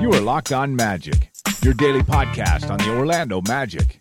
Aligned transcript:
You 0.00 0.12
are 0.12 0.20
Locked 0.20 0.52
On 0.52 0.74
Magic, 0.74 1.30
your 1.62 1.74
daily 1.74 2.02
podcast 2.02 2.70
on 2.70 2.78
the 2.78 2.96
Orlando 2.96 3.40
Magic, 3.46 4.00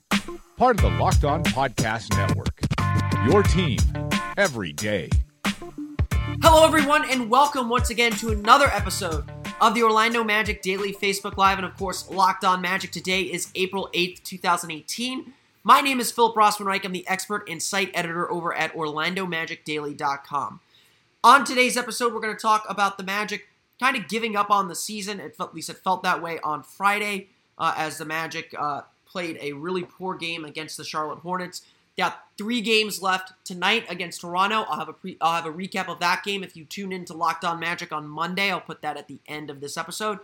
part 0.58 0.77
of 0.77 0.81
the 0.81 0.98
Locked 0.98 1.23
On 1.23 1.44
Podcast 1.44 2.17
Network. 2.17 2.59
Your 3.30 3.44
team 3.44 3.77
every 4.38 4.73
day. 4.73 5.09
Hello, 6.41 6.66
everyone, 6.66 7.08
and 7.09 7.30
welcome 7.30 7.70
once 7.70 7.91
again 7.91 8.13
to 8.13 8.30
another 8.30 8.66
episode 8.67 9.25
of 9.61 9.75
the 9.75 9.84
Orlando 9.84 10.23
Magic 10.23 10.63
Daily 10.63 10.91
Facebook 10.91 11.38
Live. 11.38 11.59
And 11.59 11.67
of 11.67 11.77
course, 11.77 12.09
Locked 12.09 12.44
On 12.44 12.61
Magic. 12.61 12.91
Today 12.91 13.22
is 13.22 13.52
April 13.53 13.89
8th, 13.94 14.23
2018. 14.23 15.34
My 15.64 15.80
name 15.80 16.00
is 16.00 16.12
Philip 16.12 16.36
Rossman-Reich. 16.36 16.86
I'm 16.86 16.92
the 16.92 17.08
expert 17.08 17.48
and 17.48 17.62
site 17.62 17.92
editor 17.94 18.32
over 18.32 18.52
at 18.52 18.74
OrlandoMagicDaily.com. 18.74 20.60
On 21.24 21.46
today's 21.46 21.78
episode, 21.78 22.14
we're 22.14 22.20
going 22.20 22.36
to 22.36 22.42
talk 22.42 22.66
about 22.68 22.98
the 22.98 23.03
Magic 23.03 23.48
kind 23.80 23.95
of 23.95 24.08
giving 24.08 24.36
up 24.36 24.50
on 24.50 24.70
the 24.70 24.76
season. 24.76 25.20
It 25.20 25.36
felt, 25.36 25.52
at 25.52 25.56
least 25.56 25.70
it 25.70 25.78
felt 25.78 26.02
that 26.02 26.20
way 26.20 26.40
on 26.40 26.64
Friday 26.64 27.28
uh, 27.59 27.76
as 27.78 28.00
the 28.00 28.06
Magic 28.06 28.56
uh, 28.58 28.81
played 29.06 29.38
a 29.40 29.53
really 29.53 29.84
poor 29.84 30.16
game 30.16 30.45
against 30.45 30.78
the 30.78 30.84
Charlotte 30.84 31.20
Hornets. 31.20 31.62
Got 31.96 32.25
three 32.40 32.62
games 32.62 33.03
left 33.03 33.34
tonight 33.46 33.86
against 33.88 34.22
Toronto. 34.22 34.66
I'll 34.68 34.80
have 34.80 34.90
a 34.90 34.94
pre- 34.94 35.18
I'll 35.22 35.44
have 35.44 35.46
a 35.46 35.56
recap 35.56 35.90
of 35.90 36.00
that 36.00 36.23
game 36.23 36.44
if 36.44 36.56
you 36.58 36.66
tune 36.66 36.92
in 36.92 37.06
to 37.06 37.14
Locked 37.14 37.46
On 37.46 37.59
Magic 37.59 37.92
on 37.92 38.08
Monday. 38.08 38.50
I'll 38.50 38.62
put 38.62 38.81
that 38.81 38.98
at 38.98 39.08
the 39.08 39.20
end 39.28 39.52
of 39.52 39.59
this 39.59 39.78
episode. 39.78 40.18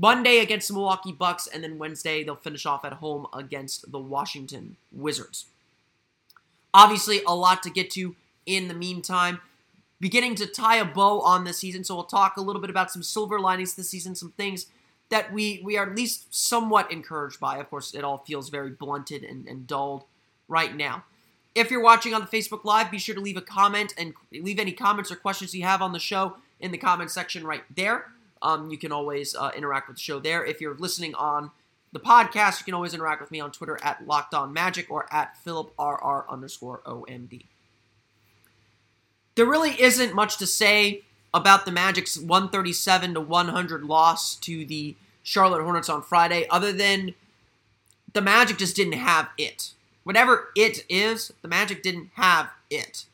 Monday 0.00 0.38
against 0.38 0.68
the 0.68 0.74
Milwaukee 0.74 1.10
Bucks, 1.10 1.48
and 1.48 1.64
then 1.64 1.76
Wednesday 1.76 2.22
they'll 2.22 2.36
finish 2.36 2.64
off 2.64 2.84
at 2.84 2.94
home 2.94 3.26
against 3.32 3.90
the 3.90 3.98
Washington 3.98 4.76
Wizards. 4.92 5.46
Obviously, 6.72 7.20
a 7.26 7.34
lot 7.34 7.64
to 7.64 7.70
get 7.70 7.90
to 7.90 8.14
in 8.46 8.68
the 8.68 8.74
meantime. 8.74 9.40
Beginning 10.00 10.36
to 10.36 10.46
tie 10.46 10.76
a 10.76 10.84
bow 10.84 11.20
on 11.22 11.42
this 11.42 11.58
season, 11.58 11.82
so 11.82 11.96
we'll 11.96 12.04
talk 12.04 12.36
a 12.36 12.40
little 12.40 12.60
bit 12.60 12.70
about 12.70 12.92
some 12.92 13.02
silver 13.02 13.40
linings 13.40 13.74
this 13.74 13.90
season, 13.90 14.14
some 14.14 14.30
things 14.36 14.66
that 15.08 15.32
we 15.32 15.60
we 15.64 15.76
are 15.76 15.90
at 15.90 15.96
least 15.96 16.32
somewhat 16.32 16.92
encouraged 16.92 17.40
by. 17.40 17.58
Of 17.58 17.68
course, 17.68 17.92
it 17.92 18.04
all 18.04 18.18
feels 18.18 18.50
very 18.50 18.70
blunted 18.70 19.24
and, 19.24 19.48
and 19.48 19.66
dulled 19.66 20.04
right 20.46 20.76
now. 20.76 21.02
If 21.56 21.72
you're 21.72 21.82
watching 21.82 22.14
on 22.14 22.20
the 22.20 22.28
Facebook 22.28 22.64
Live, 22.64 22.92
be 22.92 22.98
sure 22.98 23.16
to 23.16 23.20
leave 23.20 23.36
a 23.36 23.42
comment 23.42 23.94
and 23.98 24.14
leave 24.30 24.60
any 24.60 24.70
comments 24.70 25.10
or 25.10 25.16
questions 25.16 25.52
you 25.56 25.64
have 25.64 25.82
on 25.82 25.92
the 25.92 25.98
show 25.98 26.36
in 26.60 26.70
the 26.70 26.78
comment 26.78 27.10
section 27.10 27.44
right 27.44 27.64
there. 27.74 28.12
Um, 28.42 28.70
you 28.70 28.78
can 28.78 28.92
always 28.92 29.34
uh, 29.34 29.50
interact 29.56 29.88
with 29.88 29.96
the 29.96 30.02
show 30.02 30.18
there. 30.18 30.44
If 30.44 30.60
you're 30.60 30.76
listening 30.76 31.14
on 31.14 31.50
the 31.92 32.00
podcast, 32.00 32.60
you 32.60 32.64
can 32.64 32.74
always 32.74 32.94
interact 32.94 33.20
with 33.20 33.30
me 33.30 33.40
on 33.40 33.50
Twitter 33.50 33.78
at 33.82 34.06
Locked 34.06 34.34
On 34.34 34.52
Magic 34.52 34.90
or 34.90 35.06
at 35.12 35.36
PhilipRR 35.44 36.28
underscore 36.28 36.80
OMD. 36.84 37.44
There 39.34 39.46
really 39.46 39.80
isn't 39.80 40.14
much 40.14 40.36
to 40.38 40.46
say 40.46 41.02
about 41.32 41.64
the 41.64 41.72
Magic's 41.72 42.18
137 42.18 43.14
to 43.14 43.20
100 43.20 43.84
loss 43.84 44.34
to 44.36 44.64
the 44.64 44.96
Charlotte 45.22 45.62
Hornets 45.62 45.88
on 45.88 46.02
Friday, 46.02 46.46
other 46.50 46.72
than 46.72 47.14
the 48.12 48.20
Magic 48.20 48.58
just 48.58 48.76
didn't 48.76 48.94
have 48.94 49.28
it. 49.36 49.72
Whatever 50.04 50.48
it 50.56 50.84
is, 50.88 51.32
the 51.42 51.48
Magic 51.48 51.82
didn't 51.82 52.10
have 52.14 52.50
it. 52.70 53.04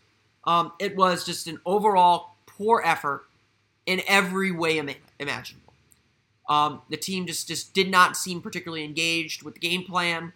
Um, 0.45 0.73
it 0.79 0.97
was 0.97 1.25
just 1.25 1.47
an 1.47 1.61
overall 1.67 2.35
poor 2.47 2.83
effort 2.85 3.25
in 3.85 4.03
every 4.07 4.51
way 4.51 4.79
imaginable. 5.19 5.73
Um, 6.49 6.83
the 6.91 6.97
team 6.97 7.27
just, 7.27 7.49
just 7.49 7.73
did 7.73 7.91
not 7.91 8.17
seem 8.17 8.41
particularly 8.41 8.85
engaged 8.85 9.43
with 9.43 9.55
the 9.55 9.61
game 9.61 9.85
plan. 9.85 10.33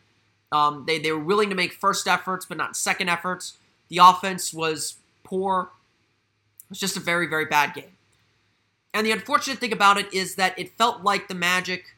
Um, 0.51 0.85
they, 0.87 0.99
they 0.99 1.13
were 1.13 1.19
willing 1.19 1.51
to 1.51 1.55
make 1.55 1.73
first 1.73 2.09
efforts, 2.09 2.47
but 2.47 2.57
not 2.57 2.77
second 2.77 3.09
efforts. 3.09 3.59
The 3.89 3.99
offense 3.99 4.55
was 4.55 4.97
poor. 5.23 5.71
It 6.63 6.71
was 6.71 6.81
just 6.81 6.97
a 6.97 7.01
very, 7.01 7.27
very 7.27 7.45
bad 7.45 7.75
game. 7.75 7.93
And 8.95 9.07
the 9.07 9.13
unfortunate 9.13 9.59
thing 9.59 9.73
about 9.73 9.99
it 9.99 10.13
is 10.13 10.37
that 10.37 10.59
it 10.59 10.77
felt 10.79 11.03
like 11.03 11.29
the 11.29 11.35
Magic 11.35 11.95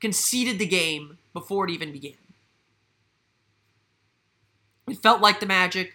conceded 0.00 0.58
the 0.58 0.66
game 0.66 1.18
before 1.32 1.64
it 1.66 1.70
even 1.70 1.92
began. 1.92 2.14
It 4.88 5.02
felt 5.02 5.20
like 5.20 5.40
the 5.40 5.46
Magic 5.46 5.94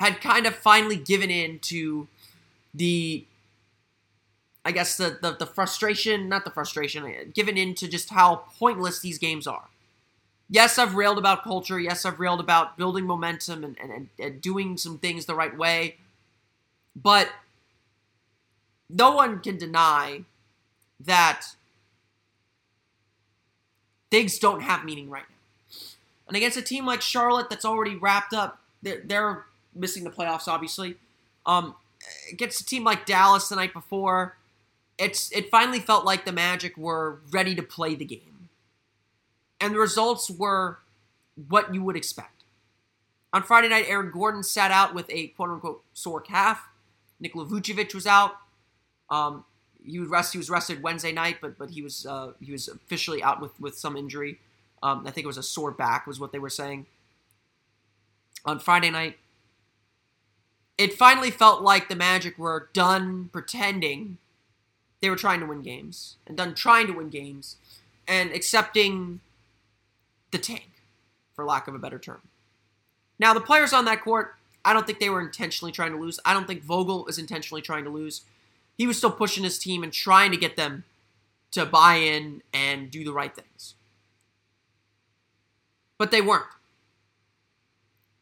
had 0.00 0.20
kind 0.20 0.46
of 0.46 0.54
finally 0.54 0.96
given 0.96 1.30
in 1.30 1.58
to 1.60 2.08
the 2.74 3.24
I 4.68 4.70
guess 4.70 4.98
the, 4.98 5.18
the, 5.22 5.32
the 5.32 5.46
frustration, 5.46 6.28
not 6.28 6.44
the 6.44 6.50
frustration, 6.50 7.32
given 7.34 7.56
into 7.56 7.88
just 7.88 8.10
how 8.10 8.44
pointless 8.58 9.00
these 9.00 9.16
games 9.16 9.46
are. 9.46 9.64
Yes, 10.50 10.78
I've 10.78 10.94
railed 10.94 11.16
about 11.16 11.42
culture. 11.42 11.80
Yes, 11.80 12.04
I've 12.04 12.20
railed 12.20 12.38
about 12.38 12.76
building 12.76 13.06
momentum 13.06 13.64
and, 13.64 13.78
and, 13.80 14.08
and 14.18 14.42
doing 14.42 14.76
some 14.76 14.98
things 14.98 15.24
the 15.24 15.34
right 15.34 15.56
way. 15.56 15.96
But 16.94 17.30
no 18.90 19.12
one 19.12 19.40
can 19.40 19.56
deny 19.56 20.24
that 21.00 21.46
things 24.10 24.38
don't 24.38 24.60
have 24.60 24.84
meaning 24.84 25.08
right 25.08 25.24
now. 25.30 25.78
And 26.26 26.36
against 26.36 26.58
a 26.58 26.62
team 26.62 26.84
like 26.84 27.00
Charlotte 27.00 27.48
that's 27.48 27.64
already 27.64 27.96
wrapped 27.96 28.34
up, 28.34 28.60
they're, 28.82 29.00
they're 29.02 29.46
missing 29.74 30.04
the 30.04 30.10
playoffs, 30.10 30.46
obviously. 30.46 30.96
Um, 31.46 31.74
against 32.30 32.60
a 32.60 32.66
team 32.66 32.84
like 32.84 33.06
Dallas 33.06 33.48
the 33.48 33.56
night 33.56 33.72
before, 33.72 34.36
it's 34.98 35.30
it 35.32 35.50
finally 35.50 35.80
felt 35.80 36.04
like 36.04 36.24
the 36.24 36.32
Magic 36.32 36.76
were 36.76 37.20
ready 37.30 37.54
to 37.54 37.62
play 37.62 37.94
the 37.94 38.04
game. 38.04 38.48
And 39.60 39.74
the 39.74 39.78
results 39.78 40.30
were 40.30 40.78
what 41.48 41.74
you 41.74 41.82
would 41.82 41.96
expect. 41.96 42.42
On 43.32 43.42
Friday 43.42 43.68
night, 43.68 43.86
Aaron 43.88 44.10
Gordon 44.10 44.42
sat 44.42 44.70
out 44.70 44.94
with 44.94 45.06
a 45.10 45.28
quote 45.28 45.50
unquote 45.50 45.82
sore 45.94 46.20
calf. 46.20 46.68
Nikola 47.20 47.46
Vucevic 47.46 47.94
was 47.94 48.06
out. 48.06 48.36
Um, 49.10 49.44
he 49.84 49.98
was 49.98 50.08
rest, 50.08 50.32
he 50.32 50.38
was 50.38 50.50
rested 50.50 50.82
Wednesday 50.82 51.12
night, 51.12 51.38
but 51.40 51.58
but 51.58 51.70
he 51.70 51.82
was 51.82 52.06
uh, 52.06 52.32
he 52.40 52.52
was 52.52 52.68
officially 52.68 53.22
out 53.22 53.40
with 53.40 53.58
with 53.60 53.78
some 53.78 53.96
injury. 53.96 54.38
Um, 54.82 55.06
I 55.06 55.10
think 55.10 55.24
it 55.24 55.28
was 55.28 55.38
a 55.38 55.42
sore 55.42 55.72
back, 55.72 56.06
was 56.06 56.20
what 56.20 56.32
they 56.32 56.38
were 56.38 56.50
saying. 56.50 56.86
On 58.44 58.60
Friday 58.60 58.90
night, 58.90 59.18
it 60.76 60.94
finally 60.94 61.30
felt 61.30 61.62
like 61.62 61.88
the 61.88 61.96
Magic 61.96 62.38
were 62.38 62.68
done 62.72 63.28
pretending 63.32 64.18
they 65.00 65.10
were 65.10 65.16
trying 65.16 65.40
to 65.40 65.46
win 65.46 65.62
games 65.62 66.16
and 66.26 66.36
done 66.36 66.54
trying 66.54 66.86
to 66.86 66.92
win 66.92 67.08
games 67.08 67.56
and 68.06 68.32
accepting 68.32 69.20
the 70.30 70.38
tank, 70.38 70.70
for 71.34 71.44
lack 71.44 71.68
of 71.68 71.74
a 71.74 71.78
better 71.78 71.98
term. 71.98 72.22
Now, 73.18 73.34
the 73.34 73.40
players 73.40 73.72
on 73.72 73.84
that 73.86 74.02
court, 74.02 74.34
I 74.64 74.72
don't 74.72 74.86
think 74.86 75.00
they 75.00 75.10
were 75.10 75.20
intentionally 75.20 75.72
trying 75.72 75.92
to 75.92 75.98
lose. 75.98 76.20
I 76.24 76.32
don't 76.32 76.46
think 76.46 76.62
Vogel 76.62 77.04
was 77.04 77.18
intentionally 77.18 77.62
trying 77.62 77.84
to 77.84 77.90
lose. 77.90 78.22
He 78.76 78.86
was 78.86 78.98
still 78.98 79.10
pushing 79.10 79.44
his 79.44 79.58
team 79.58 79.82
and 79.82 79.92
trying 79.92 80.30
to 80.30 80.36
get 80.36 80.56
them 80.56 80.84
to 81.52 81.64
buy 81.64 81.94
in 81.96 82.42
and 82.52 82.90
do 82.90 83.04
the 83.04 83.12
right 83.12 83.34
things. 83.34 83.74
But 85.96 86.10
they 86.10 86.20
weren't. 86.20 86.46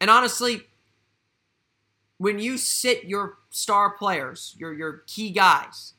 And 0.00 0.10
honestly, 0.10 0.62
when 2.18 2.38
you 2.38 2.56
sit 2.56 3.04
your 3.04 3.36
star 3.50 3.90
players, 3.90 4.54
your 4.58 4.72
your 4.72 5.02
key 5.06 5.30
guys, 5.30 5.94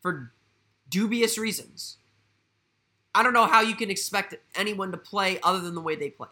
for 0.00 0.32
dubious 0.88 1.38
reasons, 1.38 1.98
I 3.14 3.22
don't 3.22 3.32
know 3.32 3.46
how 3.46 3.60
you 3.60 3.74
can 3.74 3.90
expect 3.90 4.34
anyone 4.54 4.92
to 4.92 4.98
play 4.98 5.38
other 5.42 5.60
than 5.60 5.74
the 5.74 5.80
way 5.80 5.96
they 5.96 6.10
played. 6.10 6.30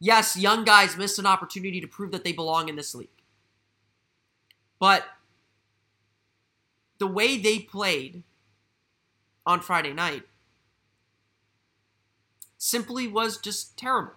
Yes, 0.00 0.36
young 0.36 0.64
guys 0.64 0.96
missed 0.96 1.18
an 1.18 1.26
opportunity 1.26 1.80
to 1.80 1.86
prove 1.86 2.12
that 2.12 2.24
they 2.24 2.32
belong 2.32 2.68
in 2.68 2.76
this 2.76 2.94
league. 2.94 3.08
But 4.78 5.04
the 6.98 7.06
way 7.06 7.36
they 7.36 7.58
played 7.58 8.22
on 9.44 9.60
Friday 9.60 9.92
night 9.92 10.22
simply 12.58 13.08
was 13.08 13.38
just 13.38 13.76
terrible. 13.76 14.12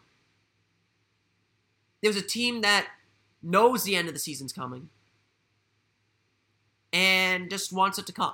There 2.02 2.10
was 2.10 2.18
a 2.18 2.22
team 2.22 2.62
that 2.62 2.88
knows 3.42 3.84
the 3.84 3.96
end 3.96 4.08
of 4.08 4.14
the 4.14 4.20
season's 4.20 4.54
coming 4.54 4.90
and 6.94 7.50
just 7.50 7.72
wants 7.72 7.98
it 7.98 8.06
to 8.08 8.14
come. 8.14 8.34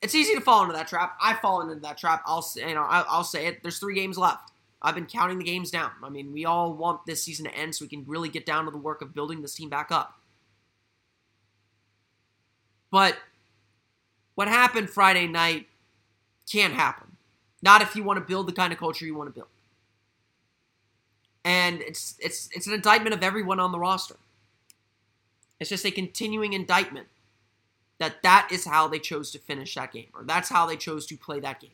It's 0.00 0.14
easy 0.14 0.34
to 0.34 0.40
fall 0.40 0.62
into 0.62 0.74
that 0.74 0.86
trap. 0.86 1.16
I've 1.20 1.40
fallen 1.40 1.70
into 1.70 1.82
that 1.82 1.98
trap. 1.98 2.22
I'll 2.24 2.46
you 2.54 2.74
know 2.74 2.86
I'll, 2.88 3.24
say 3.24 3.46
it. 3.46 3.62
There's 3.62 3.78
three 3.78 3.94
games 3.94 4.16
left. 4.16 4.52
I've 4.80 4.94
been 4.94 5.06
counting 5.06 5.38
the 5.38 5.44
games 5.44 5.72
down. 5.72 5.90
I 6.04 6.08
mean, 6.08 6.32
we 6.32 6.44
all 6.44 6.72
want 6.72 7.04
this 7.04 7.24
season 7.24 7.46
to 7.46 7.54
end 7.54 7.74
so 7.74 7.84
we 7.84 7.88
can 7.88 8.04
really 8.06 8.28
get 8.28 8.46
down 8.46 8.64
to 8.66 8.70
the 8.70 8.78
work 8.78 9.02
of 9.02 9.12
building 9.12 9.42
this 9.42 9.54
team 9.54 9.68
back 9.68 9.90
up. 9.90 10.14
But 12.92 13.16
what 14.36 14.46
happened 14.46 14.88
Friday 14.88 15.26
night 15.26 15.66
can't 16.50 16.74
happen. 16.74 17.16
Not 17.60 17.82
if 17.82 17.96
you 17.96 18.04
want 18.04 18.18
to 18.18 18.24
build 18.24 18.46
the 18.46 18.52
kind 18.52 18.72
of 18.72 18.78
culture 18.78 19.04
you 19.04 19.16
want 19.16 19.28
to 19.28 19.34
build. 19.34 19.48
And 21.44 21.80
it's 21.80 22.14
it's 22.20 22.48
it's 22.52 22.66
an 22.68 22.74
indictment 22.74 23.14
of 23.14 23.22
everyone 23.22 23.58
on 23.58 23.72
the 23.72 23.78
roster. 23.80 24.16
It's 25.60 25.70
just 25.70 25.84
a 25.84 25.90
continuing 25.90 26.52
indictment 26.52 27.08
that 27.98 28.22
that 28.22 28.48
is 28.52 28.64
how 28.64 28.86
they 28.88 28.98
chose 28.98 29.30
to 29.32 29.38
finish 29.38 29.74
that 29.74 29.92
game 29.92 30.08
or 30.14 30.24
that's 30.24 30.48
how 30.48 30.66
they 30.66 30.76
chose 30.76 31.06
to 31.06 31.16
play 31.16 31.40
that 31.40 31.60
game. 31.60 31.70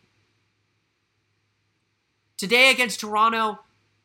Today 2.37 2.71
against 2.71 3.01
Toronto, 3.01 3.61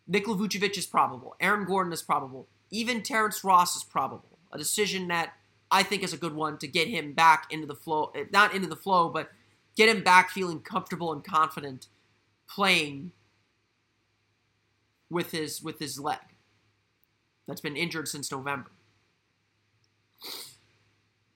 Nikola 0.08 0.38
Vucevic 0.38 0.78
is 0.78 0.86
probable. 0.86 1.36
Aaron 1.40 1.66
Gordon 1.66 1.94
is 1.94 2.02
probable. 2.02 2.48
Even 2.72 3.02
Terrence 3.02 3.44
Ross 3.44 3.76
is 3.76 3.84
probable. 3.84 4.38
A 4.52 4.58
decision 4.58 5.08
that 5.08 5.34
I 5.72 5.84
think 5.84 6.04
is 6.04 6.14
a 6.14 6.18
good 6.18 6.36
one 6.36 6.58
to 6.58 6.68
get 6.68 6.88
him 6.88 7.14
back 7.14 7.48
into 7.52 7.68
the 7.68 7.75
flow, 7.75 8.12
eh, 8.16 8.25
not 8.32 8.54
into 8.54 8.68
the 8.68 8.75
flow, 8.75 9.10
but 9.10 9.30
get 9.75 9.90
him 9.90 10.04
back 10.04 10.30
feeling 10.30 10.60
comfortable 10.60 11.14
and 11.14 11.24
confident 11.24 11.88
playing 12.48 13.12
with 15.10 15.32
his 15.32 15.62
with 15.62 15.80
his 15.80 16.00
leg 16.00 16.20
that's 17.48 17.62
been 17.62 17.75
injured 17.75 18.08
since 18.08 18.32
November. 18.32 18.72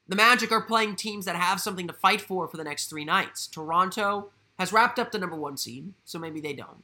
The 0.07 0.15
Magic 0.15 0.51
are 0.51 0.61
playing 0.61 0.95
teams 0.95 1.25
that 1.25 1.35
have 1.35 1.61
something 1.61 1.87
to 1.87 1.93
fight 1.93 2.21
for 2.21 2.47
for 2.47 2.57
the 2.57 2.63
next 2.63 2.87
3 2.89 3.05
nights. 3.05 3.47
Toronto 3.47 4.29
has 4.59 4.73
wrapped 4.73 4.99
up 4.99 5.11
the 5.11 5.19
number 5.19 5.35
1 5.35 5.57
seed, 5.57 5.93
so 6.03 6.19
maybe 6.19 6.41
they 6.41 6.53
don't. 6.53 6.83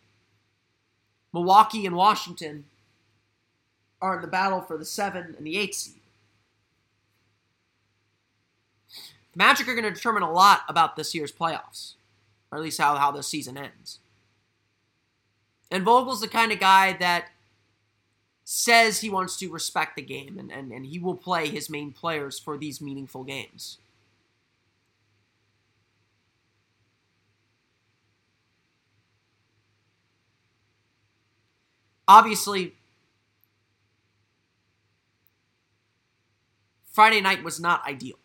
Milwaukee 1.34 1.86
and 1.86 1.96
Washington 1.96 2.66
are 4.02 4.16
in 4.16 4.22
the 4.22 4.28
battle 4.28 4.62
for 4.62 4.78
the 4.78 4.86
7 4.86 5.36
and 5.38 5.46
the 5.46 5.58
8 5.58 5.76
seed. 5.76 6.02
The 9.34 9.38
Magic 9.38 9.68
are 9.68 9.76
going 9.76 9.84
to 9.84 9.92
determine 9.92 10.24
a 10.24 10.32
lot 10.32 10.62
about 10.68 10.96
this 10.96 11.14
year's 11.14 11.32
playoffs, 11.32 11.94
or 12.52 12.58
at 12.58 12.64
least 12.64 12.80
how, 12.80 12.96
how 12.96 13.12
this 13.12 13.28
season 13.28 13.58
ends. 13.58 14.00
And 15.70 15.84
Vogel's 15.84 16.22
the 16.22 16.28
kind 16.28 16.52
of 16.52 16.60
guy 16.60 16.94
that 16.94 17.26
says 18.52 19.02
he 19.02 19.12
wants 19.12 19.38
to 19.38 19.48
respect 19.48 19.96
the 19.96 20.02
game 20.02 20.40
and, 20.40 20.52
and, 20.52 20.72
and 20.72 20.88
he 20.88 20.98
will 20.98 21.14
play 21.14 21.48
his 21.48 21.70
main 21.70 21.92
players 21.92 22.40
for 22.40 22.58
these 22.58 22.82
meaningful 22.82 23.24
games. 23.24 23.78
Obviously, 32.08 32.74
Friday 36.92 37.22
night 37.22 37.44
was 37.44 37.60
not 37.60 37.86
ideal. 37.88 38.18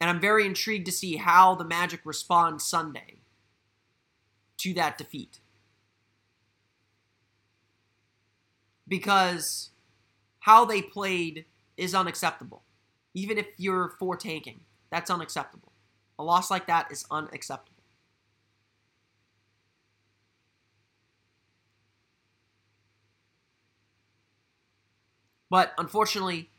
And 0.00 0.08
I'm 0.08 0.18
very 0.18 0.46
intrigued 0.46 0.86
to 0.86 0.92
see 0.92 1.16
how 1.16 1.56
the 1.56 1.64
Magic 1.64 2.00
respond 2.04 2.62
Sunday 2.62 3.16
to 4.56 4.72
that 4.72 4.96
defeat. 4.96 5.40
Because 8.90 9.70
how 10.40 10.66
they 10.66 10.82
played 10.82 11.46
is 11.78 11.94
unacceptable. 11.94 12.62
Even 13.14 13.38
if 13.38 13.46
you're 13.56 13.94
for 13.98 14.16
tanking, 14.16 14.60
that's 14.90 15.10
unacceptable. 15.10 15.72
A 16.18 16.24
loss 16.24 16.50
like 16.50 16.66
that 16.66 16.90
is 16.90 17.06
unacceptable. 17.10 17.70
But 25.48 25.72
unfortunately, 25.78 26.50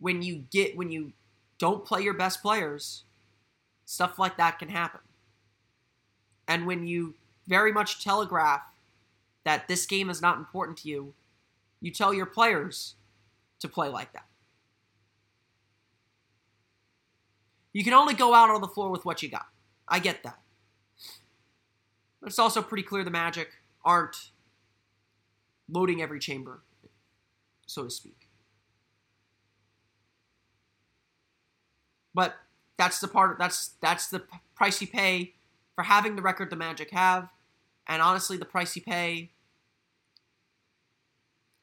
when 0.00 0.22
you 0.22 0.44
get 0.50 0.76
when 0.76 0.90
you 0.90 1.12
don't 1.58 1.84
play 1.84 2.02
your 2.02 2.14
best 2.14 2.42
players, 2.42 3.04
stuff 3.84 4.18
like 4.18 4.36
that 4.36 4.58
can 4.58 4.68
happen. 4.68 5.00
And 6.46 6.66
when 6.66 6.86
you 6.86 7.14
very 7.46 7.72
much 7.72 8.02
telegraph 8.02 8.62
that 9.44 9.68
this 9.68 9.86
game 9.86 10.10
is 10.10 10.20
not 10.20 10.38
important 10.38 10.78
to 10.78 10.88
you, 10.88 11.14
you 11.80 11.90
tell 11.90 12.12
your 12.12 12.26
players 12.26 12.94
to 13.60 13.68
play 13.68 13.88
like 13.88 14.12
that. 14.12 14.26
You 17.72 17.84
can 17.84 17.92
only 17.92 18.14
go 18.14 18.34
out 18.34 18.50
on 18.50 18.60
the 18.60 18.68
floor 18.68 18.90
with 18.90 19.04
what 19.04 19.22
you 19.22 19.28
got. 19.28 19.46
I 19.86 19.98
get 19.98 20.22
that. 20.24 20.38
But 22.20 22.28
it's 22.28 22.38
also 22.38 22.62
pretty 22.62 22.82
clear 22.82 23.04
the 23.04 23.10
Magic 23.10 23.48
aren't 23.84 24.30
loading 25.68 26.02
every 26.02 26.18
chamber, 26.18 26.62
so 27.66 27.84
to 27.84 27.90
speak. 27.90 28.28
But 32.14 32.34
that's 32.76 32.98
the 32.98 33.06
part. 33.06 33.38
That's 33.38 33.74
that's 33.80 34.08
the 34.08 34.22
price 34.56 34.80
you 34.80 34.88
pay 34.88 35.34
for 35.76 35.84
having 35.84 36.16
the 36.16 36.22
record 36.22 36.50
the 36.50 36.56
Magic 36.56 36.90
have, 36.90 37.28
and 37.86 38.02
honestly, 38.02 38.36
the 38.36 38.44
price 38.44 38.74
you 38.74 38.82
pay 38.82 39.30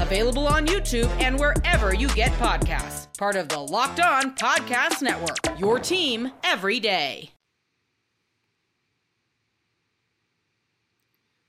available 0.00 0.46
on 0.46 0.66
YouTube 0.66 1.08
and 1.20 1.38
wherever 1.38 1.94
you 1.94 2.08
get 2.08 2.32
podcasts. 2.32 3.16
Part 3.18 3.36
of 3.36 3.48
the 3.48 3.58
Locked 3.58 4.00
On 4.00 4.34
Podcast 4.34 5.02
Network, 5.02 5.58
your 5.58 5.78
team 5.78 6.32
every 6.42 6.80
day. 6.80 7.30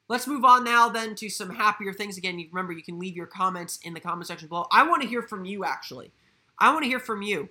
Let's 0.08 0.28
move 0.28 0.46
on 0.46 0.64
now 0.64 0.88
then 0.90 1.16
to 1.16 1.30
some 1.30 1.50
happier 1.50 1.92
things. 1.92 2.18
Again, 2.18 2.38
you 2.38 2.48
remember 2.52 2.74
you 2.74 2.84
can 2.84 3.00
leave 3.00 3.16
your 3.16 3.26
comments 3.26 3.80
in 3.82 3.94
the 3.94 4.00
comment 4.00 4.28
section 4.28 4.48
below. 4.48 4.68
I 4.72 4.88
want 4.88 5.02
to 5.02 5.08
hear 5.08 5.24
from 5.24 5.46
you 5.46 5.66
actually. 5.66 6.12
I 6.60 6.72
want 6.72 6.84
to 6.84 6.90
hear 6.90 7.00
from 7.00 7.22
you. 7.22 7.50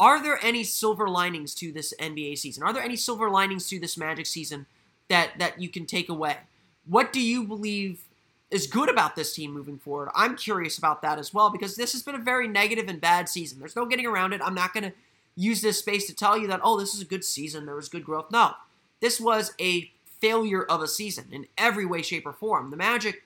Are 0.00 0.20
there 0.20 0.38
any 0.42 0.64
silver 0.64 1.08
linings 1.08 1.54
to 1.56 1.70
this 1.70 1.94
NBA 2.00 2.38
season? 2.38 2.64
Are 2.64 2.72
there 2.72 2.82
any 2.82 2.96
silver 2.96 3.30
linings 3.30 3.68
to 3.68 3.78
this 3.78 3.96
Magic 3.96 4.26
season 4.26 4.66
that 5.08 5.38
that 5.38 5.60
you 5.60 5.68
can 5.68 5.86
take 5.86 6.08
away? 6.08 6.38
What 6.84 7.12
do 7.12 7.20
you 7.20 7.44
believe 7.44 8.04
is 8.52 8.66
good 8.66 8.88
about 8.88 9.16
this 9.16 9.34
team 9.34 9.52
moving 9.52 9.78
forward? 9.78 10.10
I'm 10.14 10.36
curious 10.36 10.78
about 10.78 11.02
that 11.02 11.18
as 11.18 11.34
well 11.34 11.50
because 11.50 11.74
this 11.74 11.92
has 11.92 12.02
been 12.02 12.14
a 12.14 12.18
very 12.18 12.46
negative 12.46 12.88
and 12.88 13.00
bad 13.00 13.28
season. 13.28 13.58
There's 13.58 13.76
no 13.76 13.86
getting 13.86 14.06
around 14.06 14.32
it. 14.32 14.40
I'm 14.44 14.54
not 14.54 14.72
going 14.72 14.84
to 14.84 14.92
use 15.34 15.62
this 15.62 15.78
space 15.78 16.06
to 16.06 16.14
tell 16.14 16.38
you 16.38 16.46
that 16.48 16.60
oh, 16.62 16.78
this 16.78 16.94
is 16.94 17.00
a 17.00 17.06
good 17.06 17.24
season, 17.24 17.66
there 17.66 17.74
was 17.74 17.88
good 17.88 18.04
growth. 18.04 18.30
No. 18.30 18.52
This 19.00 19.20
was 19.20 19.52
a 19.60 19.90
failure 20.20 20.62
of 20.62 20.82
a 20.82 20.86
season 20.86 21.24
in 21.32 21.46
every 21.58 21.84
way 21.84 22.02
shape 22.02 22.26
or 22.26 22.32
form. 22.32 22.70
The 22.70 22.76
Magic 22.76 23.22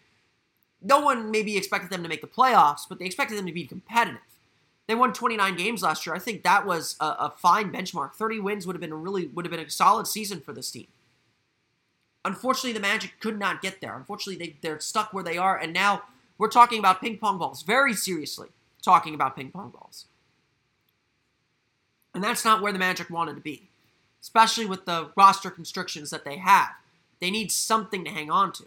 no 0.82 1.00
one 1.00 1.30
maybe 1.30 1.56
expected 1.56 1.90
them 1.90 2.02
to 2.02 2.08
make 2.08 2.20
the 2.20 2.26
playoffs, 2.26 2.82
but 2.88 2.98
they 2.98 3.06
expected 3.06 3.38
them 3.38 3.46
to 3.46 3.52
be 3.52 3.64
competitive. 3.64 4.20
They 4.86 4.94
won 4.94 5.12
29 5.12 5.56
games 5.56 5.82
last 5.82 6.06
year. 6.06 6.14
I 6.14 6.20
think 6.20 6.44
that 6.44 6.64
was 6.64 6.96
a, 7.00 7.06
a 7.06 7.34
fine 7.36 7.72
benchmark. 7.72 8.14
30 8.14 8.38
wins 8.38 8.66
would 8.66 8.76
have 8.76 8.80
been 8.80 8.92
a 8.92 8.96
really 8.96 9.26
would 9.26 9.44
have 9.44 9.50
been 9.50 9.60
a 9.60 9.68
solid 9.68 10.06
season 10.06 10.40
for 10.40 10.52
this 10.52 10.70
team. 10.70 10.86
Unfortunately, 12.26 12.72
the 12.72 12.80
Magic 12.80 13.12
could 13.20 13.38
not 13.38 13.62
get 13.62 13.80
there. 13.80 13.96
Unfortunately, 13.96 14.36
they, 14.44 14.56
they're 14.60 14.80
stuck 14.80 15.12
where 15.12 15.22
they 15.22 15.38
are, 15.38 15.56
and 15.56 15.72
now 15.72 16.02
we're 16.38 16.48
talking 16.48 16.80
about 16.80 17.00
ping 17.00 17.18
pong 17.18 17.38
balls. 17.38 17.62
Very 17.62 17.94
seriously, 17.94 18.48
talking 18.82 19.14
about 19.14 19.36
ping 19.36 19.50
pong 19.50 19.70
balls. 19.70 20.06
And 22.12 22.24
that's 22.24 22.44
not 22.44 22.60
where 22.60 22.72
the 22.72 22.80
Magic 22.80 23.10
wanted 23.10 23.34
to 23.34 23.40
be, 23.40 23.68
especially 24.20 24.66
with 24.66 24.86
the 24.86 25.10
roster 25.16 25.50
constrictions 25.50 26.10
that 26.10 26.24
they 26.24 26.38
have. 26.38 26.70
They 27.20 27.30
need 27.30 27.52
something 27.52 28.04
to 28.04 28.10
hang 28.10 28.30
on 28.30 28.52
to. 28.54 28.64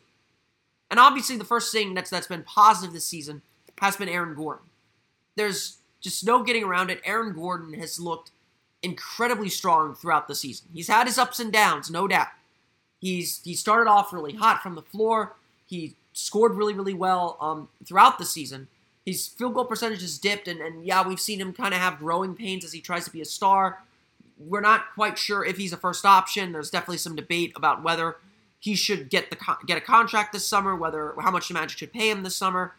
And 0.90 1.00
obviously, 1.00 1.36
the 1.36 1.44
first 1.44 1.72
thing 1.72 1.94
that's 1.94 2.10
that's 2.10 2.28
been 2.28 2.44
positive 2.44 2.94
this 2.94 3.06
season 3.06 3.42
has 3.80 3.98
been 3.98 4.10
Aaron 4.10 4.36
Gordon. 4.36 4.68
There's 5.36 5.78
just 6.00 6.26
no 6.26 6.44
getting 6.44 6.64
around 6.64 6.92
it. 6.92 7.02
Aaron 7.04 7.34
Gordon 7.34 7.74
has 7.74 8.00
looked 8.00 8.32
incredibly 8.82 9.50
strong 9.50 9.96
throughout 9.96 10.30
the 10.30 10.36
season. 10.36 10.70
He's 10.74 10.88
had 10.88 11.08
his 11.08 11.18
ups 11.18 11.42
and 11.42 11.52
downs, 11.52 11.92
no 11.92 12.08
doubt. 12.08 12.30
He's 13.00 13.42
he 13.44 13.56
started 13.56 13.90
off 13.90 14.14
really 14.14 14.34
hot 14.34 14.62
from 14.62 14.76
the 14.76 14.82
floor. 14.82 15.36
He 15.66 15.96
scored 16.14 16.56
really, 16.56 16.74
really 16.74 16.94
well 16.94 17.38
um, 17.40 17.70
throughout 17.86 18.20
the 18.20 18.26
season. 18.26 18.68
His 19.06 19.28
field 19.28 19.54
goal 19.54 19.66
percentage 19.66 20.02
has 20.02 20.18
dipped, 20.18 20.48
and, 20.48 20.60
and 20.60 20.86
yeah, 20.86 21.08
we've 21.08 21.20
seen 21.20 21.40
him 21.40 21.54
kind 21.54 21.74
of 21.74 21.80
have 21.80 22.00
growing 22.00 22.36
pains 22.36 22.64
as 22.66 22.74
he 22.74 22.82
tries 22.82 23.06
to 23.06 23.12
be 23.12 23.22
a 23.22 23.26
star. 23.26 23.82
We're 24.38 24.62
not 24.62 24.94
quite 24.94 25.18
sure 25.18 25.44
if 25.44 25.58
he's 25.58 25.74
a 25.74 25.78
first 25.78 26.06
option. 26.06 26.52
There's 26.52 26.70
definitely 26.70 26.98
some 26.98 27.16
debate 27.16 27.54
about 27.56 27.84
whether 27.84 28.18
he 28.60 28.76
should 28.76 29.10
get 29.10 29.30
the 29.30 29.38
get 29.66 29.78
a 29.78 29.82
contract 29.82 30.34
this 30.34 30.46
summer, 30.46 30.76
whether 30.76 31.14
how 31.20 31.32
much 31.32 31.48
the 31.48 31.54
Magic 31.54 31.78
should 31.78 31.94
pay 31.94 32.10
him 32.10 32.24
this 32.24 32.36
summer. 32.36 32.76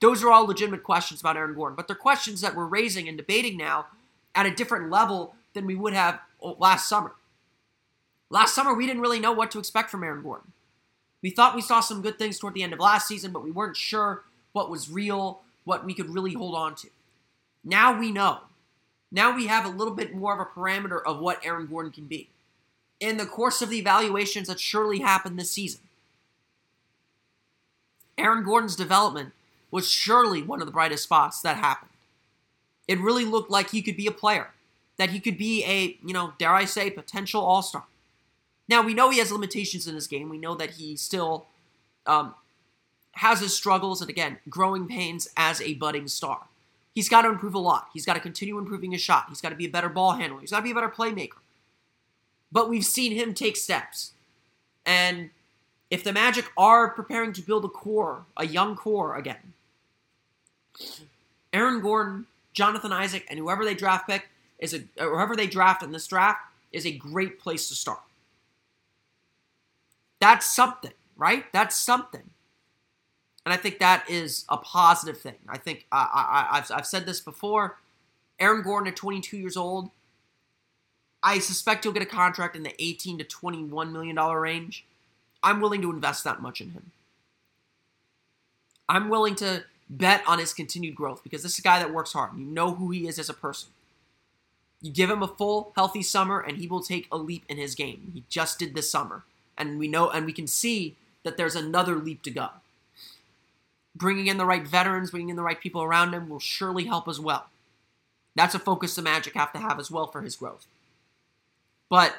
Those 0.00 0.24
are 0.24 0.30
all 0.30 0.46
legitimate 0.46 0.82
questions 0.82 1.20
about 1.20 1.36
Aaron 1.36 1.54
Gordon, 1.54 1.76
but 1.76 1.86
they're 1.86 1.96
questions 1.96 2.40
that 2.40 2.56
we're 2.56 2.64
raising 2.64 3.06
and 3.06 3.18
debating 3.18 3.58
now 3.58 3.86
at 4.34 4.46
a 4.46 4.50
different 4.50 4.90
level 4.90 5.34
than 5.52 5.66
we 5.66 5.74
would 5.74 5.92
have 5.92 6.20
last 6.40 6.88
summer. 6.88 7.12
Last 8.30 8.54
summer, 8.54 8.72
we 8.72 8.86
didn't 8.86 9.02
really 9.02 9.20
know 9.20 9.32
what 9.32 9.50
to 9.50 9.58
expect 9.58 9.90
from 9.90 10.04
Aaron 10.04 10.22
Gordon. 10.22 10.52
We 11.20 11.30
thought 11.30 11.54
we 11.54 11.60
saw 11.60 11.80
some 11.80 12.00
good 12.00 12.18
things 12.18 12.38
toward 12.38 12.54
the 12.54 12.62
end 12.62 12.72
of 12.72 12.78
last 12.78 13.08
season, 13.08 13.32
but 13.32 13.44
we 13.44 13.50
weren't 13.50 13.76
sure 13.76 14.22
what 14.52 14.70
was 14.70 14.90
real, 14.90 15.40
what 15.64 15.84
we 15.84 15.92
could 15.92 16.14
really 16.14 16.32
hold 16.32 16.54
on 16.54 16.74
to. 16.76 16.88
Now 17.64 17.98
we 17.98 18.10
know. 18.10 18.38
Now 19.12 19.34
we 19.34 19.48
have 19.48 19.66
a 19.66 19.68
little 19.68 19.94
bit 19.94 20.14
more 20.14 20.32
of 20.32 20.40
a 20.40 20.58
parameter 20.58 21.02
of 21.04 21.18
what 21.18 21.44
Aaron 21.44 21.66
Gordon 21.66 21.92
can 21.92 22.06
be 22.06 22.28
in 23.00 23.16
the 23.16 23.26
course 23.26 23.60
of 23.62 23.70
the 23.70 23.78
evaluations 23.78 24.48
that 24.48 24.60
surely 24.60 25.00
happened 25.00 25.38
this 25.38 25.50
season. 25.50 25.80
Aaron 28.16 28.44
Gordon's 28.44 28.76
development 28.76 29.32
was 29.70 29.90
surely 29.90 30.42
one 30.42 30.60
of 30.60 30.66
the 30.66 30.72
brightest 30.72 31.04
spots 31.04 31.40
that 31.40 31.56
happened. 31.56 31.90
It 32.86 33.00
really 33.00 33.24
looked 33.24 33.50
like 33.50 33.70
he 33.70 33.82
could 33.82 33.96
be 33.96 34.06
a 34.06 34.12
player, 34.12 34.50
that 34.98 35.10
he 35.10 35.20
could 35.20 35.38
be 35.38 35.64
a, 35.64 35.96
you 36.06 36.12
know, 36.12 36.34
dare 36.38 36.54
I 36.54 36.66
say, 36.66 36.90
potential 36.90 37.40
all 37.42 37.62
star. 37.62 37.84
Now, 38.70 38.82
we 38.82 38.94
know 38.94 39.10
he 39.10 39.18
has 39.18 39.32
limitations 39.32 39.88
in 39.88 39.96
his 39.96 40.06
game. 40.06 40.28
We 40.28 40.38
know 40.38 40.54
that 40.54 40.70
he 40.70 40.94
still 40.94 41.46
um, 42.06 42.36
has 43.14 43.40
his 43.40 43.52
struggles 43.52 44.00
and, 44.00 44.08
again, 44.08 44.38
growing 44.48 44.86
pains 44.86 45.28
as 45.36 45.60
a 45.60 45.74
budding 45.74 46.06
star. 46.06 46.42
He's 46.94 47.08
got 47.08 47.22
to 47.22 47.30
improve 47.30 47.54
a 47.54 47.58
lot. 47.58 47.88
He's 47.92 48.06
got 48.06 48.14
to 48.14 48.20
continue 48.20 48.58
improving 48.58 48.92
his 48.92 49.00
shot. 49.00 49.26
He's 49.28 49.40
got 49.40 49.48
to 49.48 49.56
be 49.56 49.66
a 49.66 49.70
better 49.70 49.88
ball 49.88 50.12
handler. 50.12 50.40
He's 50.40 50.52
got 50.52 50.58
to 50.58 50.62
be 50.62 50.70
a 50.70 50.74
better 50.74 50.88
playmaker. 50.88 51.40
But 52.52 52.68
we've 52.68 52.84
seen 52.84 53.10
him 53.10 53.34
take 53.34 53.56
steps. 53.56 54.12
And 54.86 55.30
if 55.90 56.04
the 56.04 56.12
Magic 56.12 56.46
are 56.56 56.90
preparing 56.90 57.32
to 57.32 57.42
build 57.42 57.64
a 57.64 57.68
core, 57.68 58.24
a 58.36 58.46
young 58.46 58.76
core 58.76 59.16
again, 59.16 59.52
Aaron 61.52 61.80
Gordon, 61.80 62.26
Jonathan 62.52 62.92
Isaac, 62.92 63.26
and 63.28 63.36
whoever 63.36 63.64
they 63.64 63.74
draft 63.74 64.08
pick 64.08 64.28
is 64.60 64.74
a 64.74 64.82
whoever 65.02 65.34
they 65.34 65.48
draft 65.48 65.82
in 65.82 65.90
this 65.90 66.06
draft 66.06 66.40
is 66.70 66.86
a 66.86 66.92
great 66.92 67.40
place 67.40 67.68
to 67.68 67.74
start. 67.74 68.00
That's 70.20 70.46
something, 70.46 70.92
right? 71.16 71.44
That's 71.52 71.76
something. 71.76 72.30
And 73.44 73.54
I 73.54 73.56
think 73.56 73.78
that 73.78 74.08
is 74.08 74.44
a 74.48 74.58
positive 74.58 75.18
thing. 75.18 75.36
I 75.48 75.58
think 75.58 75.86
I, 75.90 76.62
I've 76.70 76.86
said 76.86 77.06
this 77.06 77.20
before. 77.20 77.78
Aaron 78.38 78.62
Gordon 78.62 78.88
at 78.88 78.96
22 78.96 79.36
years 79.36 79.56
old, 79.56 79.90
I 81.22 81.38
suspect 81.38 81.84
he'll 81.84 81.92
get 81.92 82.02
a 82.02 82.06
contract 82.06 82.54
in 82.54 82.62
the 82.62 82.74
18 82.82 83.18
to 83.18 83.24
21 83.24 83.92
million 83.92 84.16
dollar 84.16 84.40
range. 84.40 84.84
I'm 85.42 85.60
willing 85.60 85.82
to 85.82 85.90
invest 85.90 86.24
that 86.24 86.42
much 86.42 86.60
in 86.60 86.70
him. 86.70 86.92
I'm 88.88 89.08
willing 89.08 89.34
to 89.36 89.64
bet 89.88 90.22
on 90.26 90.38
his 90.38 90.52
continued 90.52 90.94
growth 90.94 91.22
because 91.22 91.42
this 91.42 91.54
is 91.54 91.58
a 91.60 91.62
guy 91.62 91.78
that 91.78 91.94
works 91.94 92.12
hard. 92.12 92.36
You 92.36 92.44
know 92.44 92.74
who 92.74 92.90
he 92.90 93.08
is 93.08 93.18
as 93.18 93.28
a 93.28 93.34
person. 93.34 93.70
You 94.82 94.92
give 94.92 95.10
him 95.10 95.22
a 95.22 95.28
full, 95.28 95.72
healthy 95.76 96.02
summer, 96.02 96.40
and 96.40 96.56
he 96.56 96.66
will 96.66 96.82
take 96.82 97.06
a 97.12 97.18
leap 97.18 97.44
in 97.48 97.58
his 97.58 97.74
game. 97.74 98.10
He 98.14 98.24
just 98.28 98.58
did 98.58 98.74
this 98.74 98.90
summer 98.90 99.24
and 99.60 99.78
we 99.78 99.86
know 99.86 100.10
and 100.10 100.26
we 100.26 100.32
can 100.32 100.46
see 100.46 100.96
that 101.22 101.36
there's 101.36 101.54
another 101.54 101.94
leap 101.94 102.22
to 102.22 102.30
go. 102.30 102.48
Bringing 103.94 104.26
in 104.26 104.38
the 104.38 104.46
right 104.46 104.66
veterans, 104.66 105.10
bringing 105.10 105.28
in 105.28 105.36
the 105.36 105.42
right 105.42 105.60
people 105.60 105.82
around 105.82 106.14
him 106.14 106.28
will 106.28 106.40
surely 106.40 106.86
help 106.86 107.06
as 107.06 107.20
well. 107.20 107.46
That's 108.34 108.54
a 108.54 108.58
focus 108.58 108.94
the 108.94 109.02
Magic 109.02 109.34
have 109.34 109.52
to 109.52 109.58
have 109.58 109.78
as 109.78 109.90
well 109.90 110.06
for 110.06 110.22
his 110.22 110.36
growth. 110.36 110.66
But 111.88 112.16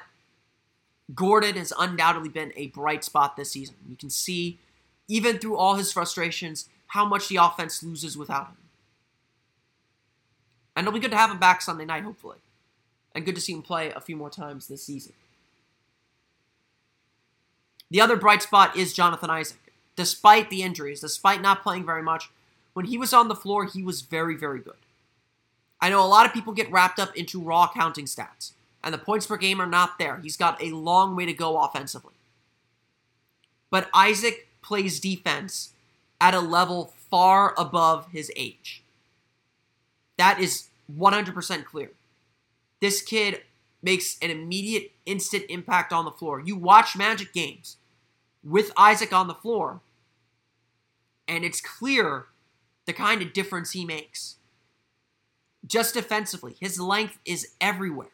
Gordon 1.16 1.56
has 1.56 1.74
undoubtedly 1.78 2.30
been 2.30 2.54
a 2.56 2.68
bright 2.68 3.04
spot 3.04 3.36
this 3.36 3.52
season. 3.52 3.76
You 3.90 3.96
can 3.96 4.10
see, 4.10 4.60
even 5.08 5.40
through 5.40 5.58
all 5.58 5.76
his 5.76 5.92
frustrations, 5.92 6.70
how 6.88 7.06
much 7.06 7.28
the 7.28 7.38
offense 7.38 7.82
loses 7.82 8.18
without 8.18 8.48
him. 8.48 8.58
And 10.76 10.86
it'll 10.86 10.94
be 10.94 11.02
good 11.02 11.12
to 11.12 11.18
have 11.18 11.32
him 11.32 11.40
back 11.40 11.62
Sunday 11.62 11.86
night, 11.86 12.04
hopefully. 12.04 12.38
And 13.16 13.26
good 13.26 13.36
to 13.36 13.42
see 13.42 13.54
him 13.54 13.62
play 13.62 13.92
a 13.92 14.00
few 14.00 14.16
more 14.16 14.30
times 14.30 14.68
this 14.68 14.84
season. 14.84 15.14
The 17.92 18.00
other 18.00 18.16
bright 18.16 18.42
spot 18.42 18.78
is 18.78 18.94
Jonathan 18.94 19.30
Isaac. 19.30 19.74
Despite 19.98 20.50
the 20.50 20.64
injuries, 20.64 21.02
despite 21.02 21.42
not 21.42 21.62
playing 21.62 21.86
very 21.86 22.02
much, 22.02 22.30
when 22.72 22.86
he 22.86 22.98
was 22.98 23.12
on 23.12 23.28
the 23.28 23.36
floor, 23.36 23.66
he 23.66 23.84
was 23.84 24.02
very, 24.02 24.36
very 24.36 24.60
good. 24.60 24.78
I 25.82 25.90
know 25.90 26.04
a 26.04 26.08
lot 26.08 26.26
of 26.26 26.34
people 26.34 26.54
get 26.54 26.72
wrapped 26.72 27.00
up 27.00 27.14
into 27.18 27.42
raw 27.42 27.70
counting 27.74 28.06
stats, 28.06 28.54
and 28.82 28.94
the 28.94 28.98
points 28.98 29.28
per 29.28 29.36
game 29.36 29.60
are 29.60 29.68
not 29.68 30.00
there. 30.00 30.22
He's 30.24 30.38
got 30.38 30.64
a 30.64 30.72
long 30.72 31.18
way 31.18 31.26
to 31.26 31.34
go 31.34 31.60
offensively. 31.60 32.14
But 33.70 33.90
Isaac 33.94 34.48
plays 34.62 35.02
defense 35.02 35.74
at 36.22 36.34
a 36.34 36.40
level 36.40 36.94
far 37.10 37.54
above 37.58 38.08
his 38.12 38.32
age. 38.38 38.84
That 40.18 40.40
is 40.40 40.70
100% 40.98 41.66
clear. 41.66 41.92
This 42.80 43.02
kid 43.02 43.42
makes 43.84 44.18
an 44.22 44.30
immediate, 44.30 44.92
instant 45.06 45.44
impact 45.50 45.92
on 45.92 46.06
the 46.06 46.12
floor. 46.12 46.40
You 46.40 46.56
watch 46.56 46.96
Magic 46.96 47.34
games 47.34 47.76
with 48.44 48.72
Isaac 48.78 49.14
on 49.14 49.28
the 49.28 49.34
floor. 49.34 49.82
And 51.28 51.44
it's 51.44 51.62
clear 51.62 52.26
the 52.86 52.94
kind 52.94 53.22
of 53.22 53.34
difference 53.34 53.72
he 53.72 53.86
makes. 53.86 54.36
Just 55.66 55.94
defensively, 55.94 56.56
his 56.60 56.80
length 56.80 57.20
is 57.26 57.54
everywhere. 57.62 58.10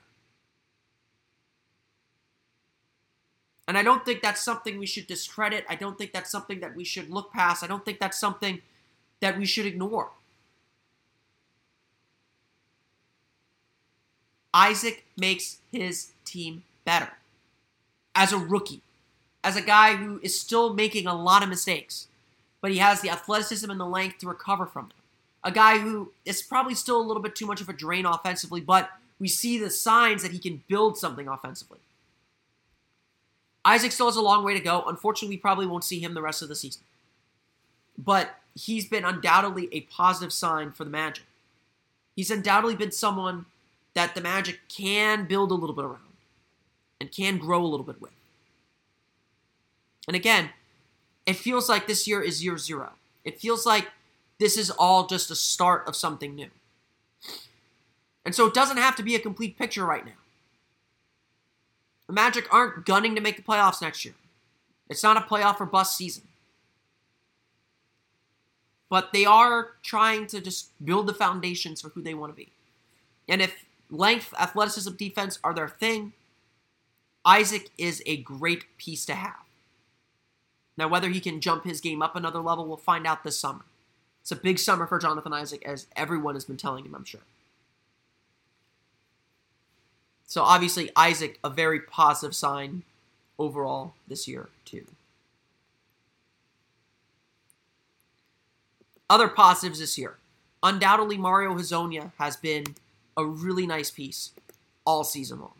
And 3.68 3.78
I 3.78 3.84
don't 3.84 4.06
think 4.06 4.22
that's 4.22 4.42
something 4.44 4.78
we 4.78 4.86
should 4.86 5.08
discredit. 5.08 5.66
I 5.68 5.76
don't 5.76 5.98
think 5.98 6.14
that's 6.14 6.32
something 6.32 6.62
that 6.62 6.76
we 6.76 6.86
should 6.86 7.10
look 7.10 7.34
past. 7.34 7.64
I 7.64 7.68
don't 7.68 7.84
think 7.84 8.00
that's 8.00 8.20
something 8.20 8.62
that 9.20 9.38
we 9.38 9.46
should 9.46 9.66
ignore. 9.66 10.12
Isaac 14.54 15.06
makes 15.18 15.60
his 15.72 16.12
team 16.24 16.64
better 16.86 17.12
as 18.16 18.32
a 18.32 18.38
rookie 18.38 18.82
as 19.48 19.56
a 19.56 19.62
guy 19.62 19.96
who 19.96 20.20
is 20.22 20.38
still 20.38 20.74
making 20.74 21.08
a 21.08 21.16
lot 21.16 21.42
of 21.42 21.48
mistakes, 21.48 22.08
but 22.60 22.70
he 22.70 22.80
has 22.80 23.00
the 23.00 23.10
athleticism 23.10 23.72
and 23.72 23.80
the 23.80 23.86
length 23.86 24.18
to 24.18 24.28
recover 24.28 24.66
from 24.66 24.90
them. 24.90 24.98
A 25.42 25.52
guy 25.52 25.78
who 25.80 26.12
is 26.26 26.42
probably 26.42 26.76
still 26.76 27.00
a 27.00 27.08
little 27.08 27.24
bit 27.24 27.34
too 27.34 27.46
much 27.46 27.62
of 27.62 27.70
a 27.70 27.74
drain 27.74 28.06
offensively, 28.06 28.60
but 28.60 28.90
we 29.20 29.30
see 29.30 29.58
the 29.58 29.70
signs 29.70 30.22
that 30.22 30.34
he 30.34 30.40
can 30.40 30.64
build 30.68 30.98
something 30.98 31.30
offensively. 31.30 31.78
Isaac 33.64 33.94
still 33.94 34.08
has 34.08 34.18
a 34.18 34.22
long 34.22 34.44
way 34.44 34.54
to 34.54 34.60
go. 34.60 34.84
Unfortunately, 34.86 35.38
we 35.38 35.40
probably 35.40 35.66
won't 35.66 35.86
see 35.86 36.02
him 36.02 36.14
the 36.14 36.22
rest 36.22 36.42
of 36.42 36.50
the 36.50 36.56
season. 36.56 36.82
But 37.98 38.36
he's 38.54 38.86
been 38.86 39.06
undoubtedly 39.06 39.70
a 39.72 39.82
positive 39.82 40.34
sign 40.34 40.74
for 40.74 40.84
the 40.84 40.90
Magic. 40.90 41.24
He's 42.18 42.32
undoubtedly 42.32 42.76
been 42.76 42.92
someone 42.92 43.46
that 43.94 44.14
the 44.14 44.20
Magic 44.20 44.60
can 44.68 45.26
build 45.26 45.52
a 45.52 45.56
little 45.56 45.76
bit 45.76 45.86
around 45.86 46.02
and 47.00 47.14
can 47.14 47.38
grow 47.38 47.64
a 47.64 47.68
little 47.68 47.86
bit 47.86 48.02
with. 48.02 48.12
And 50.08 50.16
again, 50.16 50.50
it 51.26 51.36
feels 51.36 51.68
like 51.68 51.86
this 51.86 52.08
year 52.08 52.22
is 52.22 52.44
year 52.44 52.58
zero. 52.58 52.92
It 53.26 53.40
feels 53.40 53.66
like 53.66 53.90
this 54.40 54.58
is 54.58 54.70
all 54.72 55.08
just 55.08 55.30
a 55.30 55.36
start 55.36 55.88
of 55.88 55.96
something 55.96 56.34
new. 56.34 56.50
And 58.24 58.34
so 58.34 58.46
it 58.46 58.54
doesn't 58.54 58.78
have 58.78 58.96
to 58.98 59.04
be 59.04 59.16
a 59.16 59.20
complete 59.20 59.58
picture 59.58 59.86
right 59.86 60.06
now. 60.06 60.12
The 62.08 62.14
Magic 62.14 62.52
aren't 62.54 62.86
gunning 62.86 63.16
to 63.16 63.22
make 63.22 63.36
the 63.36 63.42
playoffs 63.42 63.82
next 63.82 64.06
year. 64.06 64.16
It's 64.90 65.04
not 65.04 65.18
a 65.18 65.22
playoff 65.22 65.60
or 65.60 65.66
bust 65.66 65.98
season. 65.98 66.24
But 68.90 69.12
they 69.12 69.26
are 69.26 69.72
trying 69.84 70.28
to 70.28 70.40
just 70.40 70.70
build 70.84 71.08
the 71.08 71.14
foundations 71.14 71.82
for 71.82 71.90
who 71.90 72.02
they 72.02 72.14
want 72.14 72.32
to 72.32 72.38
be. 72.38 72.50
And 73.28 73.42
if 73.42 73.66
length, 73.90 74.34
athleticism, 74.40 74.96
defense 74.96 75.40
are 75.44 75.54
their 75.54 75.68
thing, 75.68 76.14
Isaac 77.26 77.70
is 77.78 78.02
a 78.06 78.18
great 78.18 78.78
piece 78.78 79.06
to 79.06 79.16
have. 79.16 79.47
Now, 80.78 80.88
whether 80.88 81.10
he 81.10 81.20
can 81.20 81.42
jump 81.42 81.64
his 81.64 81.82
game 81.82 82.02
up 82.02 82.16
another 82.16 82.40
level, 82.40 82.68
we'll 82.68 82.78
find 82.78 83.08
out 83.08 83.24
this 83.24 83.40
summer. 83.40 83.66
It's 84.22 84.32
a 84.32 84.36
big 84.36 84.60
summer 84.60 84.86
for 84.86 85.00
Jonathan 85.00 85.34
Isaac, 85.34 85.66
as 85.66 85.88
everyone 85.96 86.36
has 86.36 86.46
been 86.46 86.58
telling 86.58 86.86
him, 86.86 86.94
I'm 86.94 87.06
sure. 87.06 87.22
So, 90.28 90.44
obviously, 90.44 90.92
Isaac, 90.96 91.40
a 91.44 91.50
very 91.50 91.80
positive 91.80 92.36
sign 92.36 92.84
overall 93.40 93.94
this 94.08 94.28
year, 94.28 94.50
too. 94.66 94.86
Other 99.10 99.30
positives 99.30 99.80
this 99.80 99.98
year. 99.98 100.16
Undoubtedly, 100.62 101.18
Mario 101.18 101.54
Hezonja 101.54 102.12
has 102.18 102.36
been 102.36 102.76
a 103.16 103.26
really 103.26 103.66
nice 103.66 103.90
piece 103.90 104.32
all 104.86 105.04
season 105.04 105.40
long, 105.40 105.54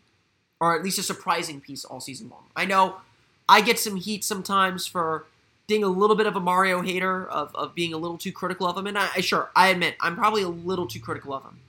or 0.60 0.76
at 0.76 0.84
least 0.84 0.98
a 0.98 1.02
surprising 1.02 1.60
piece 1.60 1.84
all 1.84 2.00
season 2.00 2.28
long. 2.28 2.44
I 2.54 2.66
know 2.66 2.96
I 3.48 3.60
get 3.60 3.78
some 3.78 3.96
heat 3.96 4.24
sometimes 4.24 4.86
for 4.86 5.26
being 5.66 5.84
a 5.84 5.88
little 5.88 6.16
bit 6.16 6.26
of 6.26 6.34
a 6.34 6.40
Mario 6.40 6.82
hater, 6.82 7.26
of, 7.26 7.54
of 7.54 7.74
being 7.74 7.92
a 7.92 7.98
little 7.98 8.18
too 8.18 8.32
critical 8.32 8.66
of 8.66 8.76
him. 8.76 8.86
And 8.86 8.98
I, 8.98 9.08
I 9.16 9.20
sure, 9.20 9.50
I 9.54 9.68
admit, 9.68 9.96
I'm 10.00 10.16
probably 10.16 10.42
a 10.42 10.48
little 10.48 10.86
too 10.86 11.00
critical 11.00 11.34
of 11.34 11.44
him. 11.44 11.60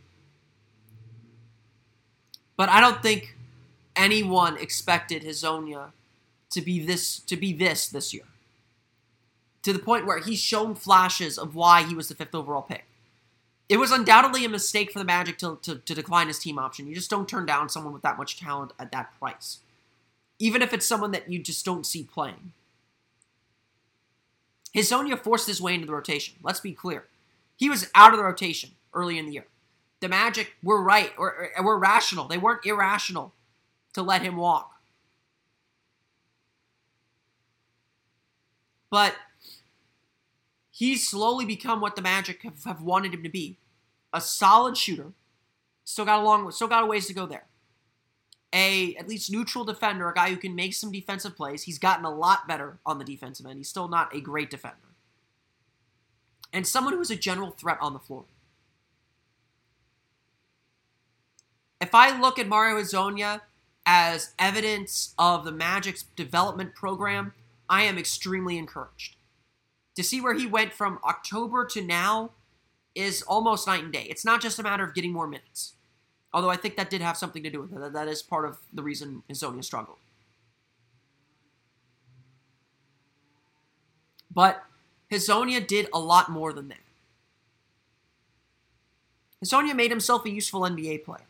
But 2.55 2.69
I 2.69 2.81
don't 2.81 3.01
think 3.01 3.36
anyone 3.95 4.57
expected 4.57 5.24
Hezonja 5.24 5.91
to 6.51 6.62
be 6.62 6.83
this 6.83 7.19
to 7.19 7.38
be 7.38 7.53
this 7.53 7.88
this 7.88 8.13
year. 8.13 8.24
To 9.63 9.74
the 9.74 9.79
point 9.79 10.05
where 10.05 10.19
he's 10.19 10.39
shown 10.39 10.75
flashes 10.75 11.38
of 11.38 11.53
why 11.53 11.83
he 11.83 11.93
was 11.93 12.07
the 12.07 12.15
fifth 12.15 12.33
overall 12.33 12.62
pick. 12.62 12.86
It 13.67 13.77
was 13.77 13.91
undoubtedly 13.91 14.43
a 14.45 14.50
mistake 14.50 14.91
for 14.91 14.98
the 14.98 15.05
Magic 15.05 15.38
to, 15.39 15.59
to, 15.62 15.75
to 15.75 15.93
decline 15.93 16.27
his 16.27 16.39
team 16.39 16.57
option. 16.57 16.88
You 16.88 16.95
just 16.95 17.09
don't 17.09 17.29
turn 17.29 17.45
down 17.45 17.69
someone 17.69 17.93
with 17.93 18.01
that 18.01 18.17
much 18.17 18.39
talent 18.39 18.71
at 18.79 18.91
that 18.93 19.17
price. 19.19 19.59
Even 20.39 20.62
if 20.62 20.74
it's 20.74 20.86
someone 20.86 21.12
that 21.12 21.29
you 21.31 21.39
just 21.39 21.65
don't 21.65 21.86
see 21.86 22.03
playing. 22.03 22.53
Hezonja 24.75 25.22
forced 25.22 25.48
his 25.48 25.62
way 25.62 25.74
into 25.74 25.88
the 25.88 25.93
rotation. 25.93 26.36
Let's 26.41 26.60
be 26.60 26.72
clear. 26.72 27.05
He 27.58 27.69
was 27.69 27.89
out 27.93 28.12
of 28.13 28.17
the 28.17 28.24
rotation 28.24 28.72
early 28.93 29.17
in 29.17 29.25
the 29.25 29.34
year. 29.34 29.48
The 30.00 30.08
Magic 30.08 30.53
were 30.63 30.81
right, 30.81 31.12
or, 31.17 31.50
or 31.58 31.63
were 31.63 31.77
rational. 31.77 32.27
They 32.27 32.38
weren't 32.38 32.65
irrational 32.65 33.34
to 33.93 34.01
let 34.01 34.22
him 34.22 34.38
walk. 34.38 34.72
But 38.89 39.15
he's 40.72 41.08
slowly 41.08 41.46
become 41.46 41.81
what 41.81 41.96
the 41.96 42.01
Magic 42.01 42.43
have, 42.43 42.63
have 42.63 42.81
wanted 42.81 43.13
him 43.13 43.24
to 43.24 43.29
be. 43.29 43.58
A 44.13 44.22
solid 44.22 44.77
shooter. 44.77 45.12
Still 45.84 46.05
got 46.05 46.22
a 46.22 46.24
long 46.24 46.50
still 46.51 46.67
got 46.67 46.84
a 46.84 46.88
ways 46.88 47.08
to 47.08 47.13
go 47.13 47.25
there. 47.25 47.46
A 48.53 48.95
at 48.95 49.07
least 49.07 49.31
neutral 49.31 49.63
defender, 49.63 50.09
a 50.09 50.13
guy 50.13 50.29
who 50.29 50.37
can 50.37 50.55
make 50.55 50.73
some 50.73 50.91
defensive 50.91 51.35
plays. 51.35 51.63
He's 51.63 51.77
gotten 51.77 52.05
a 52.05 52.13
lot 52.13 52.47
better 52.47 52.79
on 52.85 52.97
the 52.97 53.05
defensive 53.05 53.45
end. 53.45 53.57
He's 53.57 53.69
still 53.69 53.87
not 53.87 54.13
a 54.15 54.21
great 54.21 54.49
defender. 54.49 54.77
And 56.51 56.65
someone 56.65 56.93
who 56.93 57.01
is 57.01 57.11
a 57.11 57.15
general 57.15 57.51
threat 57.51 57.77
on 57.79 57.93
the 57.93 57.99
floor. 57.99 58.25
If 61.79 61.93
I 61.93 62.19
look 62.19 62.39
at 62.39 62.47
Mario 62.47 62.77
Hezonja 62.77 63.41
as 63.85 64.33
evidence 64.37 65.13
of 65.17 65.45
the 65.45 65.51
Magic's 65.51 66.03
development 66.15 66.75
program, 66.75 67.33
I 67.69 67.83
am 67.83 67.97
extremely 67.97 68.57
encouraged. 68.57 69.15
To 69.95 70.03
see 70.03 70.21
where 70.21 70.33
he 70.33 70.47
went 70.47 70.73
from 70.73 70.99
October 71.03 71.65
to 71.65 71.81
now 71.81 72.31
is 72.95 73.21
almost 73.23 73.67
night 73.67 73.83
and 73.83 73.93
day. 73.93 74.07
It's 74.09 74.25
not 74.25 74.41
just 74.41 74.59
a 74.59 74.63
matter 74.63 74.83
of 74.83 74.93
getting 74.93 75.13
more 75.13 75.27
minutes. 75.27 75.73
Although 76.33 76.50
I 76.50 76.57
think 76.57 76.75
that 76.77 76.89
did 76.89 77.01
have 77.01 77.17
something 77.17 77.43
to 77.43 77.50
do 77.50 77.62
with 77.62 77.74
it. 77.74 77.93
That 77.93 78.07
is 78.07 78.21
part 78.21 78.45
of 78.45 78.57
the 78.71 78.83
reason 78.83 79.24
Hezonja 79.29 79.63
struggled. 79.63 79.98
But 84.31 84.63
Hezonja 85.12 85.65
did 85.65 85.88
a 85.93 86.00
lot 86.00 86.29
more 86.29 86.53
than 86.53 86.67
that. 86.69 86.77
Hezonja 89.43 89.75
made 89.75 89.89
himself 89.89 90.25
a 90.25 90.29
useful 90.29 90.62
NBA 90.62 91.03
player. 91.03 91.25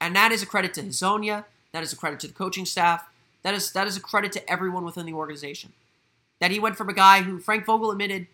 And 0.00 0.14
that 0.16 0.32
is 0.32 0.42
a 0.42 0.46
credit 0.46 0.74
to 0.74 0.82
Hezonja. 0.82 1.44
That 1.72 1.82
is 1.82 1.92
a 1.92 1.96
credit 1.96 2.20
to 2.20 2.26
the 2.26 2.34
coaching 2.34 2.66
staff. 2.66 3.06
That 3.42 3.54
is 3.54 3.72
that 3.72 3.86
is 3.86 3.96
a 3.96 4.00
credit 4.00 4.32
to 4.32 4.50
everyone 4.50 4.84
within 4.84 5.06
the 5.06 5.12
organization. 5.12 5.72
That 6.40 6.50
he 6.50 6.58
went 6.58 6.76
from 6.76 6.88
a 6.88 6.94
guy 6.94 7.22
who 7.22 7.38
Frank 7.38 7.64
Vogel 7.64 7.90
admitted 7.90 8.26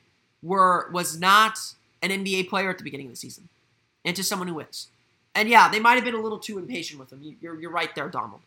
were 0.43 0.91
was 0.93 1.19
not 1.19 1.59
an 2.03 2.11
NBA 2.11 2.49
player 2.49 2.71
at 2.71 2.79
the 2.79 2.85
beginning 2.85 3.07
of 3.07 3.12
the 3.12 3.17
season, 3.17 3.49
into 4.05 4.25
someone 4.25 4.49
who 4.49 4.59
is. 4.61 4.89
And 5.35 5.49
yeah, 5.49 5.69
they 5.69 5.81
might 5.81 5.95
have 5.95 6.05
been 6.05 6.15
a 6.15 6.21
little 6.21 6.39
too 6.39 6.59
impatient 6.59 6.99
with 6.99 7.13
him. 7.13 7.37
You're, 7.41 7.61
you're 7.61 7.71
right 7.71 7.95
there, 7.95 8.09
Donald. 8.09 8.41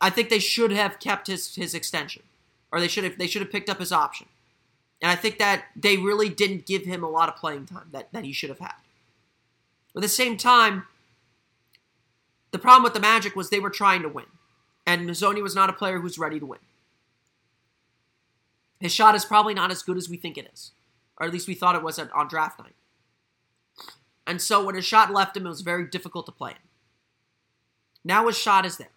I 0.00 0.10
think 0.10 0.28
they 0.28 0.38
should 0.38 0.72
have 0.72 0.98
kept 0.98 1.26
his 1.26 1.54
his 1.54 1.74
extension, 1.74 2.22
or 2.70 2.80
they 2.80 2.88
should 2.88 3.04
have 3.04 3.18
they 3.18 3.26
should 3.26 3.42
have 3.42 3.50
picked 3.50 3.70
up 3.70 3.78
his 3.78 3.92
option. 3.92 4.26
And 5.02 5.10
I 5.10 5.14
think 5.14 5.38
that 5.38 5.64
they 5.74 5.96
really 5.96 6.28
didn't 6.28 6.66
give 6.66 6.84
him 6.84 7.04
a 7.04 7.08
lot 7.08 7.28
of 7.28 7.36
playing 7.36 7.66
time 7.66 7.88
that, 7.92 8.12
that 8.12 8.24
he 8.24 8.32
should 8.32 8.48
have 8.48 8.58
had. 8.58 8.74
But 9.92 10.00
at 10.00 10.02
the 10.02 10.08
same 10.08 10.36
time, 10.36 10.86
the 12.50 12.58
problem 12.58 12.82
with 12.82 12.94
the 12.94 13.00
Magic 13.00 13.36
was 13.36 13.50
they 13.50 13.60
were 13.60 13.70
trying 13.70 14.02
to 14.02 14.08
win. 14.08 14.26
And 14.86 15.08
Hezonja 15.08 15.42
was 15.42 15.54
not 15.54 15.68
a 15.68 15.74
player 15.74 15.98
who's 15.98 16.18
ready 16.18 16.38
to 16.40 16.46
win. 16.46 16.60
His 18.80 18.92
shot 18.92 19.14
is 19.14 19.24
probably 19.24 19.54
not 19.54 19.70
as 19.70 19.82
good 19.82 19.96
as 19.96 20.08
we 20.08 20.16
think 20.16 20.38
it 20.38 20.48
is. 20.52 20.70
Or 21.18 21.26
at 21.26 21.32
least 21.32 21.48
we 21.48 21.54
thought 21.54 21.74
it 21.74 21.82
was 21.82 21.98
on 21.98 22.28
draft 22.28 22.58
night. 22.58 22.74
And 24.26 24.42
so 24.42 24.64
when 24.64 24.74
his 24.74 24.84
shot 24.84 25.12
left 25.12 25.36
him, 25.36 25.46
it 25.46 25.50
was 25.50 25.60
very 25.60 25.86
difficult 25.86 26.26
to 26.26 26.32
play 26.32 26.52
him. 26.52 26.58
Now 28.04 28.26
his 28.26 28.36
shot 28.36 28.66
is 28.66 28.76
there. 28.76 28.90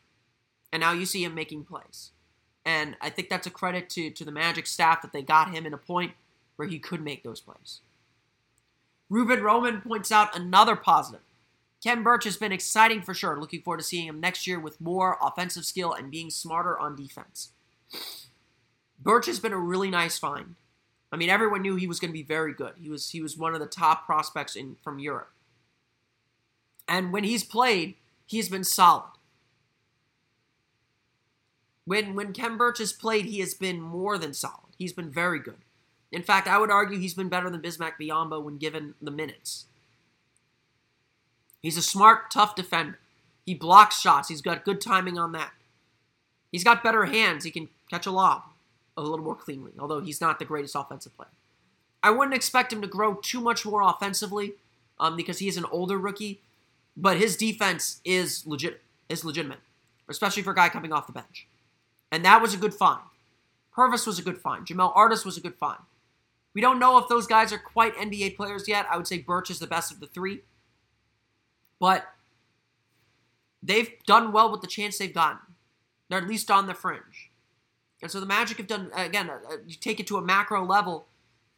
And 0.71 0.81
now 0.81 0.91
you 0.91 1.05
see 1.05 1.23
him 1.23 1.35
making 1.35 1.65
plays. 1.65 2.11
And 2.65 2.95
I 3.01 3.09
think 3.09 3.29
that's 3.29 3.47
a 3.47 3.51
credit 3.51 3.89
to, 3.91 4.09
to 4.11 4.25
the 4.25 4.31
Magic 4.31 4.67
staff 4.67 5.01
that 5.01 5.13
they 5.13 5.21
got 5.21 5.51
him 5.51 5.65
in 5.65 5.73
a 5.73 5.77
point 5.77 6.13
where 6.55 6.67
he 6.67 6.77
could 6.77 7.01
make 7.01 7.23
those 7.23 7.41
plays. 7.41 7.79
Ruben 9.09 9.41
Roman 9.41 9.81
points 9.81 10.11
out 10.11 10.37
another 10.37 10.75
positive. 10.75 11.21
Khem 11.83 12.03
Birch 12.03 12.25
has 12.25 12.37
been 12.37 12.51
exciting 12.51 13.01
for 13.01 13.13
sure. 13.13 13.39
Looking 13.39 13.61
forward 13.61 13.79
to 13.79 13.83
seeing 13.83 14.07
him 14.07 14.19
next 14.19 14.45
year 14.45 14.59
with 14.59 14.81
more 14.81 15.17
offensive 15.21 15.65
skill 15.65 15.93
and 15.93 16.11
being 16.11 16.29
smarter 16.29 16.77
on 16.77 16.95
defense. 16.95 17.51
Birch 19.01 19.25
has 19.27 19.39
been 19.39 19.53
a 19.53 19.57
really 19.57 19.89
nice 19.89 20.17
find. 20.17 20.55
I 21.11 21.17
mean, 21.17 21.29
everyone 21.29 21.61
knew 21.61 21.75
he 21.75 21.87
was 21.87 21.99
going 21.99 22.11
to 22.11 22.17
be 22.17 22.23
very 22.23 22.53
good. 22.53 22.73
He 22.79 22.89
was 22.89 23.09
he 23.09 23.21
was 23.21 23.37
one 23.37 23.53
of 23.53 23.59
the 23.59 23.65
top 23.65 24.05
prospects 24.05 24.55
in 24.55 24.75
from 24.83 24.99
Europe. 24.99 25.31
And 26.87 27.11
when 27.11 27.23
he's 27.23 27.43
played, 27.43 27.95
he's 28.25 28.49
been 28.49 28.63
solid. 28.63 29.11
When 31.85 32.15
when 32.15 32.33
Khem 32.33 32.57
Birch 32.57 32.77
has 32.77 32.93
played, 32.93 33.25
he 33.25 33.39
has 33.39 33.53
been 33.53 33.81
more 33.81 34.17
than 34.17 34.33
solid. 34.33 34.75
He's 34.77 34.93
been 34.93 35.09
very 35.09 35.39
good. 35.39 35.57
In 36.11 36.23
fact, 36.23 36.47
I 36.47 36.57
would 36.57 36.71
argue 36.71 36.99
he's 36.99 37.13
been 37.13 37.29
better 37.29 37.49
than 37.49 37.61
Bismack 37.61 37.93
Biyombo 37.99 38.41
when 38.43 38.57
given 38.57 38.95
the 39.01 39.11
minutes. 39.11 39.65
He's 41.61 41.77
a 41.77 41.81
smart, 41.81 42.31
tough 42.31 42.55
defender. 42.55 42.99
He 43.45 43.53
blocks 43.53 43.99
shots. 43.99 44.29
He's 44.29 44.41
got 44.41 44.63
good 44.63 44.79
timing 44.79 45.17
on 45.17 45.33
that. 45.33 45.51
He's 46.51 46.63
got 46.63 46.83
better 46.83 47.05
hands. 47.05 47.43
He 47.43 47.51
can 47.51 47.69
catch 47.89 48.05
a 48.05 48.11
lob 48.11 48.43
a 49.05 49.09
little 49.09 49.25
more 49.25 49.35
cleanly, 49.35 49.71
although 49.79 49.99
he's 49.99 50.21
not 50.21 50.39
the 50.39 50.45
greatest 50.45 50.75
offensive 50.75 51.15
player. 51.15 51.29
I 52.01 52.12
wouldn't 52.12 52.35
expect 52.35 52.71
him 52.71 52.81
to 52.81 52.88
grow 52.88 53.15
too 53.15 53.41
much 53.41 53.65
more 53.65 53.81
offensively 53.81 54.53
um, 54.99 55.15
because 55.15 55.39
he 55.39 55.47
is 55.47 55.57
an 55.57 55.65
older 55.71 55.97
rookie, 55.97 56.41
but 56.95 57.17
his 57.17 57.35
defense 57.35 58.01
is 58.05 58.45
legit 58.45 58.81
is 59.09 59.25
legitimate, 59.25 59.59
especially 60.07 60.43
for 60.43 60.51
a 60.51 60.55
guy 60.55 60.69
coming 60.69 60.93
off 60.93 61.07
the 61.07 61.13
bench. 61.13 61.47
And 62.12 62.23
that 62.25 62.41
was 62.41 62.53
a 62.53 62.57
good 62.57 62.73
find. 62.73 63.01
Purvis 63.73 64.05
was 64.05 64.19
a 64.19 64.23
good 64.23 64.38
find. 64.38 64.65
Jamel 64.65 64.95
Artis 64.95 65.25
was 65.25 65.38
a 65.38 65.41
good 65.41 65.55
find. 65.55 65.79
We 66.53 66.62
don't 66.62 66.79
know 66.79 66.97
if 66.97 67.07
those 67.07 67.27
guys 67.27 67.53
are 67.53 67.59
quite 67.59 67.95
NBA 67.95 68.35
players 68.35 68.67
yet. 68.67 68.85
I 68.89 68.97
would 68.97 69.07
say 69.07 69.19
Birch 69.19 69.49
is 69.49 69.59
the 69.59 69.67
best 69.67 69.91
of 69.91 69.99
the 69.99 70.07
three. 70.07 70.41
But 71.79 72.05
they've 73.63 73.91
done 74.05 74.31
well 74.31 74.51
with 74.51 74.62
the 74.62 74.67
chance 74.67 74.97
they've 74.97 75.13
gotten. 75.13 75.39
They're 76.09 76.19
at 76.19 76.27
least 76.27 76.49
on 76.49 76.67
the 76.67 76.73
fringe. 76.73 77.28
And 78.01 78.09
so 78.09 78.19
the 78.19 78.25
Magic 78.25 78.57
have 78.57 78.67
done, 78.67 78.91
again, 78.95 79.29
uh, 79.29 79.39
uh, 79.49 79.57
you 79.67 79.75
take 79.75 79.99
it 79.99 80.07
to 80.07 80.17
a 80.17 80.21
macro 80.21 80.63
level, 80.63 81.07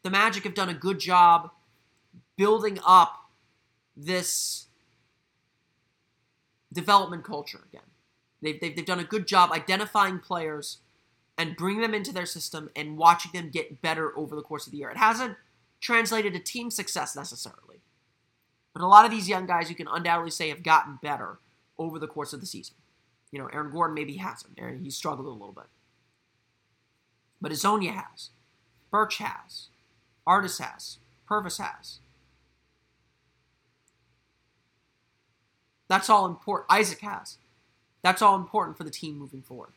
the 0.03 0.09
Magic 0.09 0.43
have 0.43 0.55
done 0.55 0.69
a 0.69 0.73
good 0.73 0.99
job 0.99 1.51
building 2.35 2.79
up 2.85 3.29
this 3.95 4.67
development 6.73 7.23
culture 7.23 7.61
again. 7.71 7.85
They've, 8.41 8.59
they've, 8.59 8.75
they've 8.75 8.85
done 8.85 8.99
a 8.99 9.03
good 9.03 9.27
job 9.27 9.51
identifying 9.51 10.19
players 10.19 10.79
and 11.37 11.55
bringing 11.55 11.81
them 11.81 11.93
into 11.93 12.13
their 12.13 12.25
system 12.25 12.69
and 12.75 12.97
watching 12.97 13.31
them 13.33 13.49
get 13.49 13.81
better 13.81 14.17
over 14.17 14.35
the 14.35 14.41
course 14.41 14.65
of 14.65 14.71
the 14.71 14.79
year. 14.79 14.89
It 14.89 14.97
hasn't 14.97 15.37
translated 15.79 16.33
to 16.33 16.39
team 16.39 16.71
success 16.71 17.15
necessarily. 17.15 17.81
But 18.73 18.83
a 18.83 18.87
lot 18.87 19.05
of 19.05 19.11
these 19.11 19.29
young 19.29 19.45
guys 19.45 19.69
you 19.69 19.75
can 19.75 19.87
undoubtedly 19.87 20.31
say 20.31 20.49
have 20.49 20.63
gotten 20.63 20.97
better 21.01 21.39
over 21.77 21.99
the 21.99 22.07
course 22.07 22.33
of 22.33 22.39
the 22.39 22.45
season. 22.45 22.75
You 23.31 23.39
know, 23.39 23.47
Aaron 23.47 23.71
Gordon 23.71 23.95
maybe 23.95 24.17
hasn't. 24.17 24.59
He's 24.81 24.95
struggled 24.95 25.27
a 25.27 25.31
little 25.31 25.53
bit. 25.53 25.65
But 27.41 27.51
Hezonja 27.51 27.93
has. 27.93 28.29
Birch 28.91 29.17
has. 29.17 29.67
Artis 30.27 30.59
has. 30.59 30.97
Purvis 31.27 31.57
has. 31.57 31.99
That's 35.87 36.09
all 36.09 36.25
important. 36.25 36.71
Isaac 36.71 36.99
has. 36.99 37.37
That's 38.01 38.21
all 38.21 38.35
important 38.35 38.77
for 38.77 38.83
the 38.83 38.89
team 38.89 39.17
moving 39.17 39.41
forward. 39.41 39.71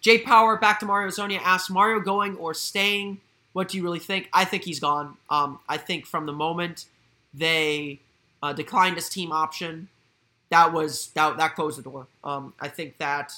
Jay 0.00 0.18
Power, 0.18 0.56
back 0.56 0.80
to 0.80 0.86
Mario 0.86 1.08
Hezonja, 1.08 1.40
asks 1.42 1.70
Mario 1.70 2.00
going 2.00 2.36
or 2.36 2.54
staying? 2.54 3.20
What 3.52 3.68
do 3.68 3.76
you 3.76 3.82
really 3.82 3.98
think? 3.98 4.28
I 4.32 4.44
think 4.44 4.64
he's 4.64 4.80
gone. 4.80 5.16
Um, 5.30 5.58
I 5.68 5.76
think 5.76 6.06
from 6.06 6.26
the 6.26 6.32
moment 6.32 6.86
they 7.34 8.00
uh, 8.42 8.52
declined 8.52 8.96
his 8.96 9.08
team 9.08 9.32
option, 9.32 9.88
that 10.50 10.72
was 10.72 11.08
that 11.14 11.36
that 11.36 11.54
closed 11.54 11.78
the 11.78 11.82
door. 11.82 12.06
Um, 12.22 12.54
I 12.60 12.68
think 12.68 12.98
that 12.98 13.32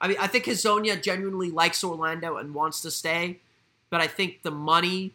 I 0.00 0.08
mean 0.08 0.16
I 0.20 0.26
think 0.26 0.44
Hezonja 0.44 1.00
genuinely 1.02 1.50
likes 1.50 1.82
Orlando 1.84 2.36
and 2.36 2.54
wants 2.54 2.80
to 2.82 2.90
stay, 2.90 3.38
but 3.90 4.00
I 4.00 4.06
think 4.06 4.42
the 4.42 4.50
money 4.50 5.14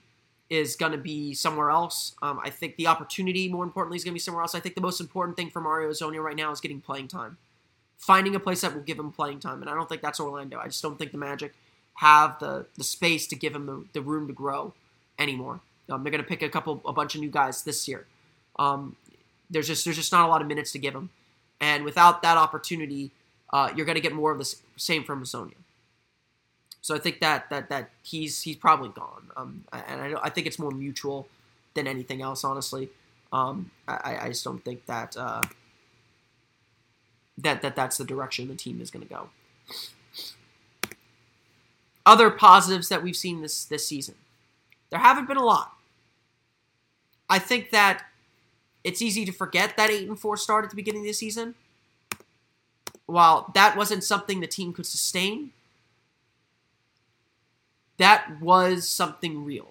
is 0.50 0.76
going 0.76 0.92
to 0.92 0.98
be 0.98 1.34
somewhere 1.34 1.72
else. 1.72 2.14
Um, 2.22 2.40
I 2.44 2.50
think 2.52 2.76
the 2.76 2.88
opportunity, 2.88 3.50
more 3.50 3.64
importantly, 3.64 3.98
is 3.98 4.04
going 4.04 4.12
to 4.12 4.16
be 4.16 4.20
somewhere 4.20 4.44
else. 4.44 4.54
I 4.54 4.60
think 4.60 4.76
the 4.76 4.82
most 4.82 5.02
important 5.02 5.36
thing 5.38 5.50
for 5.50 5.60
Mario 5.60 5.90
Hezonja 5.90 6.22
right 6.22 6.36
now 6.36 6.52
is 6.52 6.62
getting 6.62 6.82
playing 6.82 7.08
time, 7.08 7.38
finding 7.98 8.36
a 8.36 8.40
place 8.40 8.62
that 8.62 8.74
will 8.76 8.84
give 8.84 9.00
him 9.00 9.12
playing 9.12 9.40
time, 9.40 9.62
and 9.62 9.70
I 9.70 9.74
don't 9.74 9.90
think 9.90 10.02
that's 10.02 10.20
Orlando. 10.20 10.60
I 10.60 10.68
just 10.68 10.84
don't 10.84 10.98
think 11.00 11.12
the 11.12 11.18
Magic 11.18 11.54
have 11.96 12.40
the 12.40 12.66
the 12.76 12.84
space 12.84 13.26
to 13.28 13.36
give 13.36 13.56
him 13.56 13.66
the, 13.66 13.86
the 13.94 14.02
room 14.02 14.28
to 14.28 14.34
grow 14.34 14.74
anymore. 15.18 15.62
Um, 15.90 16.04
they're 16.04 16.12
going 16.12 16.24
to 16.24 16.28
pick 16.28 16.42
a 16.42 16.50
couple, 16.50 16.82
a 16.86 16.94
bunch 16.94 17.16
of 17.16 17.22
new 17.22 17.30
guys 17.30 17.64
this 17.64 17.88
year. 17.88 18.06
Um, 18.58 18.96
there's 19.50 19.68
just 19.68 19.86
there's 19.86 19.98
just 19.98 20.12
not 20.12 20.28
a 20.28 20.30
lot 20.30 20.42
of 20.42 20.48
minutes 20.48 20.72
to 20.74 20.80
give 20.80 20.94
him, 20.94 21.10
and 21.60 21.84
without 21.84 22.22
that 22.22 22.38
opportunity, 22.38 23.12
uh, 23.56 23.72
you're 23.74 23.86
going 23.86 23.96
to 23.96 24.02
get 24.02 24.12
more 24.12 24.34
of 24.34 24.38
the 24.38 24.54
same 24.76 25.06
from 25.06 25.24
Hezonja. 25.24 25.54
So 26.82 26.94
I 26.94 27.00
think 27.00 27.22
that 27.22 27.50
that 27.50 27.70
that 27.70 27.90
he's 28.04 28.42
he's 28.42 28.58
probably 28.58 28.90
gone. 28.90 29.32
Um, 29.38 29.64
and 29.72 30.02
I, 30.02 30.26
I 30.26 30.30
think 30.30 30.46
it's 30.46 30.60
more 30.60 30.72
mutual 30.72 31.30
than 31.74 31.88
anything 31.88 32.22
else, 32.22 32.44
honestly. 32.44 32.90
Um, 33.32 33.72
I, 33.88 34.18
I 34.24 34.28
just 34.28 34.44
don't 34.44 34.64
think 34.66 34.86
that 34.88 35.16
uh, 35.16 35.42
that 37.38 37.62
that 37.62 37.78
that's 37.78 37.96
the 37.96 38.04
direction 38.04 38.50
the 38.50 38.56
team 38.56 38.82
is 38.82 38.92
going 38.92 39.08
to 39.08 39.14
go. 39.14 39.30
Other 42.06 42.30
positives 42.30 42.90
that 42.90 43.02
we've 43.02 43.16
seen 43.16 43.42
this 43.42 43.64
this 43.64 43.88
season, 43.88 44.16
there 44.90 45.00
haven't 45.00 45.30
been 45.30 45.38
a 45.38 45.46
lot. 45.46 45.72
I 47.30 47.40
think 47.40 47.72
that 47.72 48.04
it's 48.84 49.02
easy 49.02 49.24
to 49.24 49.32
forget 49.32 49.78
that 49.78 49.90
eight 49.90 50.10
and 50.10 50.20
four 50.20 50.36
start 50.36 50.66
at 50.66 50.72
the 50.72 50.76
beginning 50.76 51.04
of 51.04 51.08
the 51.08 51.14
season. 51.14 51.56
While 53.06 53.52
that 53.54 53.78
wasn't 53.78 54.04
something 54.04 54.40
the 54.40 54.48
team 54.48 54.74
could 54.74 54.86
sustain, 54.86 55.52
that 57.98 58.42
was 58.42 58.88
something 58.88 59.46
real. 59.46 59.68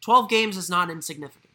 12 0.00 0.28
games 0.28 0.56
is 0.56 0.70
not 0.70 0.90
insignificant. 0.90 1.52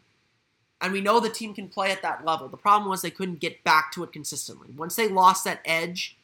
And 0.82 0.92
we 0.92 1.02
know 1.02 1.20
the 1.20 1.30
team 1.30 1.54
can 1.54 1.70
play 1.70 1.92
at 1.92 2.02
that 2.02 2.26
level. 2.26 2.50
The 2.50 2.58
problem 2.58 2.90
was 2.90 3.02
they 3.02 3.10
couldn't 3.10 3.40
get 3.40 3.64
back 3.64 3.92
to 3.94 4.04
it 4.04 4.12
consistently. 4.12 4.68
Once 4.76 4.96
they 4.96 5.08
lost 5.08 5.46
that 5.46 5.62
edge, 5.64 6.18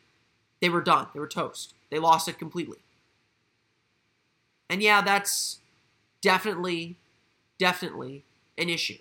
they 0.60 0.70
were 0.70 0.82
done. 0.82 1.08
They 1.14 1.20
were 1.20 1.28
toast. 1.28 1.74
They 1.90 1.98
lost 1.98 2.28
it 2.28 2.38
completely. 2.38 2.80
And 4.70 4.84
yeah, 4.84 5.02
that's 5.02 5.60
definitely, 6.22 6.98
definitely 7.58 8.24
an 8.58 8.70
issue. 8.70 8.98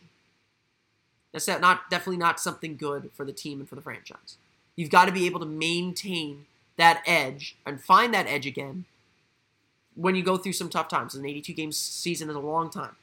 That's 1.33 1.49
not 1.49 1.91
definitely 1.91 2.17
not 2.17 2.41
something 2.41 2.77
good 2.77 3.11
for 3.13 3.25
the 3.25 3.33
team 3.33 3.61
and 3.61 3.69
for 3.69 3.75
the 3.75 3.83
franchise. 3.83 4.37
You've 4.79 4.91
got 4.91 5.07
to 5.07 5.13
be 5.13 5.27
able 5.27 5.41
to 5.41 5.47
maintain 5.47 6.47
that 6.77 7.03
edge 7.05 7.57
and 7.67 7.83
find 7.83 8.15
that 8.15 8.29
edge 8.29 8.47
again 8.47 8.85
when 9.97 10.15
you 10.15 10.23
go 10.23 10.37
through 10.37 10.53
some 10.53 10.69
tough 10.69 10.87
times. 10.87 11.17
An 11.17 11.27
82 11.27 11.53
game 11.53 11.73
season 11.73 12.31
is 12.31 12.37
a 12.37 12.39
long 12.39 12.71
time. 12.71 12.95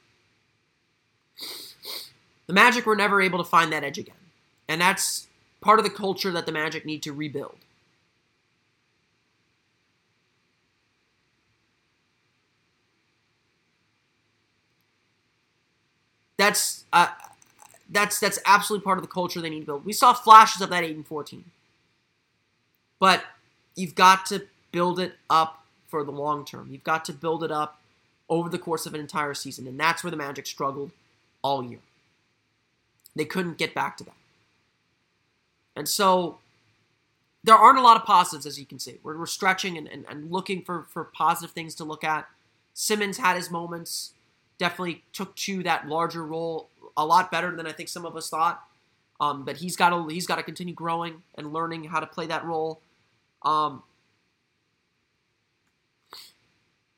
The 2.46 2.54
Magic 2.54 2.86
were 2.86 2.96
never 2.96 3.20
able 3.20 3.36
to 3.36 3.44
find 3.44 3.70
that 3.74 3.84
edge 3.84 3.98
again. 3.98 4.14
And 4.66 4.80
that's 4.80 5.26
part 5.60 5.78
of 5.78 5.84
the 5.84 5.90
culture 5.90 6.30
that 6.32 6.46
the 6.46 6.52
Magic 6.52 6.86
need 6.86 7.02
to 7.02 7.12
rebuild. 7.12 7.58
That's 16.38 16.84
uh, 16.90 17.08
that's 17.90 18.18
that's 18.18 18.38
absolutely 18.46 18.84
part 18.84 18.96
of 18.96 19.04
the 19.04 19.12
culture 19.12 19.42
they 19.42 19.50
need 19.50 19.60
to 19.60 19.66
build. 19.66 19.84
We 19.84 19.92
saw 19.92 20.14
flashes 20.14 20.62
of 20.62 20.70
that 20.70 20.82
8 20.82 20.96
and 20.96 21.06
14. 21.06 21.44
But 22.98 23.24
you've 23.74 23.94
got 23.94 24.26
to 24.26 24.46
build 24.72 24.98
it 24.98 25.14
up 25.28 25.64
for 25.88 26.04
the 26.04 26.12
long 26.12 26.44
term. 26.44 26.68
You've 26.70 26.84
got 26.84 27.04
to 27.06 27.12
build 27.12 27.44
it 27.44 27.50
up 27.50 27.80
over 28.28 28.48
the 28.48 28.58
course 28.58 28.86
of 28.86 28.94
an 28.94 29.00
entire 29.00 29.34
season, 29.34 29.66
and 29.66 29.78
that's 29.78 30.02
where 30.02 30.10
the 30.10 30.16
Magic 30.16 30.46
struggled 30.46 30.90
all 31.42 31.62
year. 31.62 31.78
They 33.14 33.24
couldn't 33.24 33.58
get 33.58 33.74
back 33.74 33.96
to 33.98 34.04
that. 34.04 34.14
And 35.76 35.88
so 35.88 36.38
there 37.44 37.54
aren't 37.54 37.78
a 37.78 37.82
lot 37.82 37.96
of 37.96 38.04
positives, 38.04 38.46
as 38.46 38.58
you 38.58 38.66
can 38.66 38.78
see. 38.78 38.98
We're, 39.02 39.16
we're 39.16 39.26
stretching 39.26 39.78
and, 39.78 39.86
and, 39.86 40.04
and 40.08 40.32
looking 40.32 40.62
for, 40.62 40.86
for 40.90 41.04
positive 41.04 41.52
things 41.52 41.74
to 41.76 41.84
look 41.84 42.02
at. 42.02 42.26
Simmons 42.74 43.18
had 43.18 43.36
his 43.36 43.50
moments, 43.50 44.12
definitely 44.58 45.02
took 45.12 45.34
to 45.36 45.62
that 45.62 45.88
larger 45.88 46.24
role 46.24 46.68
a 46.96 47.06
lot 47.06 47.30
better 47.30 47.54
than 47.54 47.66
I 47.66 47.72
think 47.72 47.88
some 47.88 48.04
of 48.04 48.16
us 48.16 48.28
thought. 48.28 48.62
Um, 49.20 49.44
but 49.44 49.58
he's 49.58 49.76
got 49.76 49.90
to 49.90 50.08
he's 50.08 50.26
got 50.26 50.36
to 50.36 50.42
continue 50.42 50.74
growing 50.74 51.22
and 51.36 51.52
learning 51.52 51.84
how 51.84 52.00
to 52.00 52.06
play 52.06 52.26
that 52.26 52.44
role. 52.44 52.80
Um, 53.46 53.82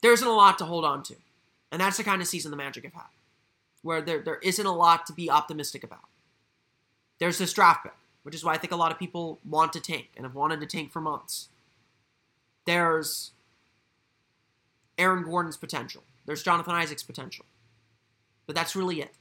there 0.03 0.13
isn't 0.13 0.27
a 0.27 0.33
lot 0.33 0.59
to 0.59 0.65
hold 0.65 0.85
on 0.85 1.03
to, 1.05 1.17
and 1.71 1.81
that's 1.81 1.97
the 1.97 2.05
kind 2.05 2.23
of 2.23 2.29
season 2.29 2.51
the 2.51 2.57
Magic 2.57 2.85
have 2.85 2.95
had 2.95 3.09
where 3.83 4.01
there, 4.01 4.21
there 4.21 4.39
isn't 4.43 4.67
a 4.67 4.75
lot 4.75 5.07
to 5.07 5.13
be 5.13 5.31
optimistic 5.31 5.85
about. 5.85 6.05
There's 7.19 7.39
this 7.39 7.53
draft 7.53 7.85
pick, 7.85 7.95
which 8.23 8.35
is 8.35 8.45
why 8.45 8.55
I 8.55 8.59
think 8.59 8.73
a 8.73 8.77
lot 8.77 8.93
of 8.93 8.99
people 8.99 9.39
want 9.49 9.73
to 9.73 9.81
tank 9.81 10.09
and 10.17 10.25
have 10.25 10.35
wanted 10.35 10.61
to 10.61 10.67
tank 10.67 10.93
for 10.93 11.01
months. 11.01 11.49
There's 12.65 13.33
Aaron 14.99 15.25
Gordon's 15.25 15.57
potential. 15.57 16.03
There's 16.27 16.43
Jonathan 16.43 16.75
Isaac's 16.75 17.03
potential. 17.03 17.47
But 18.47 18.55
that's 18.55 18.77
really 18.77 19.01
it. 19.01 19.13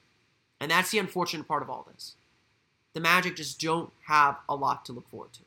And 0.59 0.71
that's 0.71 0.91
the 0.91 0.99
unfortunate 0.99 1.47
part 1.47 1.63
of 1.63 1.69
all 1.69 1.87
this. 1.91 2.15
The 2.93 2.99
Magic 2.99 3.35
just 3.35 3.61
don't 3.61 3.91
have 4.07 4.37
a 4.49 4.55
lot 4.55 4.85
to 4.85 4.91
look 4.91 5.07
forward 5.09 5.33
to. 5.33 5.46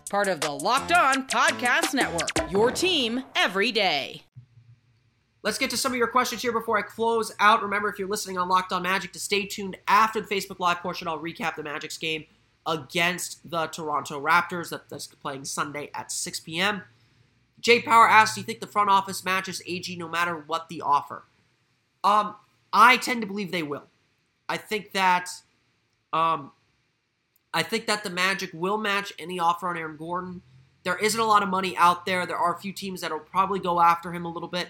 Part 0.11 0.27
of 0.27 0.41
the 0.41 0.51
Locked 0.51 0.91
On 0.91 1.25
Podcast 1.25 1.93
Network. 1.93 2.51
Your 2.51 2.69
team 2.69 3.23
every 3.33 3.71
day. 3.71 4.23
Let's 5.41 5.57
get 5.57 5.69
to 5.69 5.77
some 5.77 5.93
of 5.93 5.97
your 5.97 6.07
questions 6.07 6.41
here 6.41 6.51
before 6.51 6.77
I 6.77 6.81
close 6.81 7.31
out. 7.39 7.63
Remember, 7.63 7.87
if 7.87 7.97
you're 7.97 8.09
listening 8.09 8.37
on 8.37 8.49
Locked 8.49 8.73
On 8.73 8.83
Magic, 8.83 9.13
to 9.13 9.21
stay 9.21 9.45
tuned 9.45 9.77
after 9.87 10.19
the 10.19 10.27
Facebook 10.27 10.59
Live 10.59 10.79
portion. 10.79 11.07
I'll 11.07 11.17
recap 11.17 11.55
the 11.55 11.63
Magic's 11.63 11.97
game 11.97 12.25
against 12.67 13.49
the 13.49 13.67
Toronto 13.67 14.21
Raptors 14.21 14.77
that's 14.89 15.07
playing 15.07 15.45
Sunday 15.45 15.89
at 15.95 16.11
6 16.11 16.41
p.m. 16.41 16.81
Jay 17.61 17.81
Power 17.81 18.05
asks, 18.05 18.35
"Do 18.35 18.41
you 18.41 18.45
think 18.45 18.59
the 18.59 18.67
front 18.67 18.89
office 18.89 19.23
matches 19.23 19.61
AG 19.65 19.95
no 19.95 20.09
matter 20.09 20.35
what 20.35 20.67
the 20.67 20.81
offer?" 20.81 21.23
Um, 22.03 22.35
I 22.73 22.97
tend 22.97 23.21
to 23.21 23.27
believe 23.27 23.53
they 23.53 23.63
will. 23.63 23.87
I 24.49 24.57
think 24.57 24.91
that, 24.91 25.29
um, 26.11 26.51
I 27.53 27.63
think 27.63 27.85
that 27.87 28.03
the 28.03 28.09
Magic 28.09 28.51
will 28.53 28.77
match 28.77 29.13
any 29.19 29.39
offer 29.39 29.67
on 29.67 29.77
Aaron 29.77 29.97
Gordon. 29.97 30.41
There 30.83 30.97
isn't 30.97 31.19
a 31.19 31.25
lot 31.25 31.43
of 31.43 31.49
money 31.49 31.75
out 31.77 32.05
there. 32.05 32.25
There 32.25 32.37
are 32.37 32.55
a 32.55 32.59
few 32.59 32.73
teams 32.73 33.01
that 33.01 33.11
will 33.11 33.19
probably 33.19 33.59
go 33.59 33.81
after 33.81 34.13
him 34.13 34.25
a 34.25 34.31
little 34.31 34.49
bit 34.49 34.69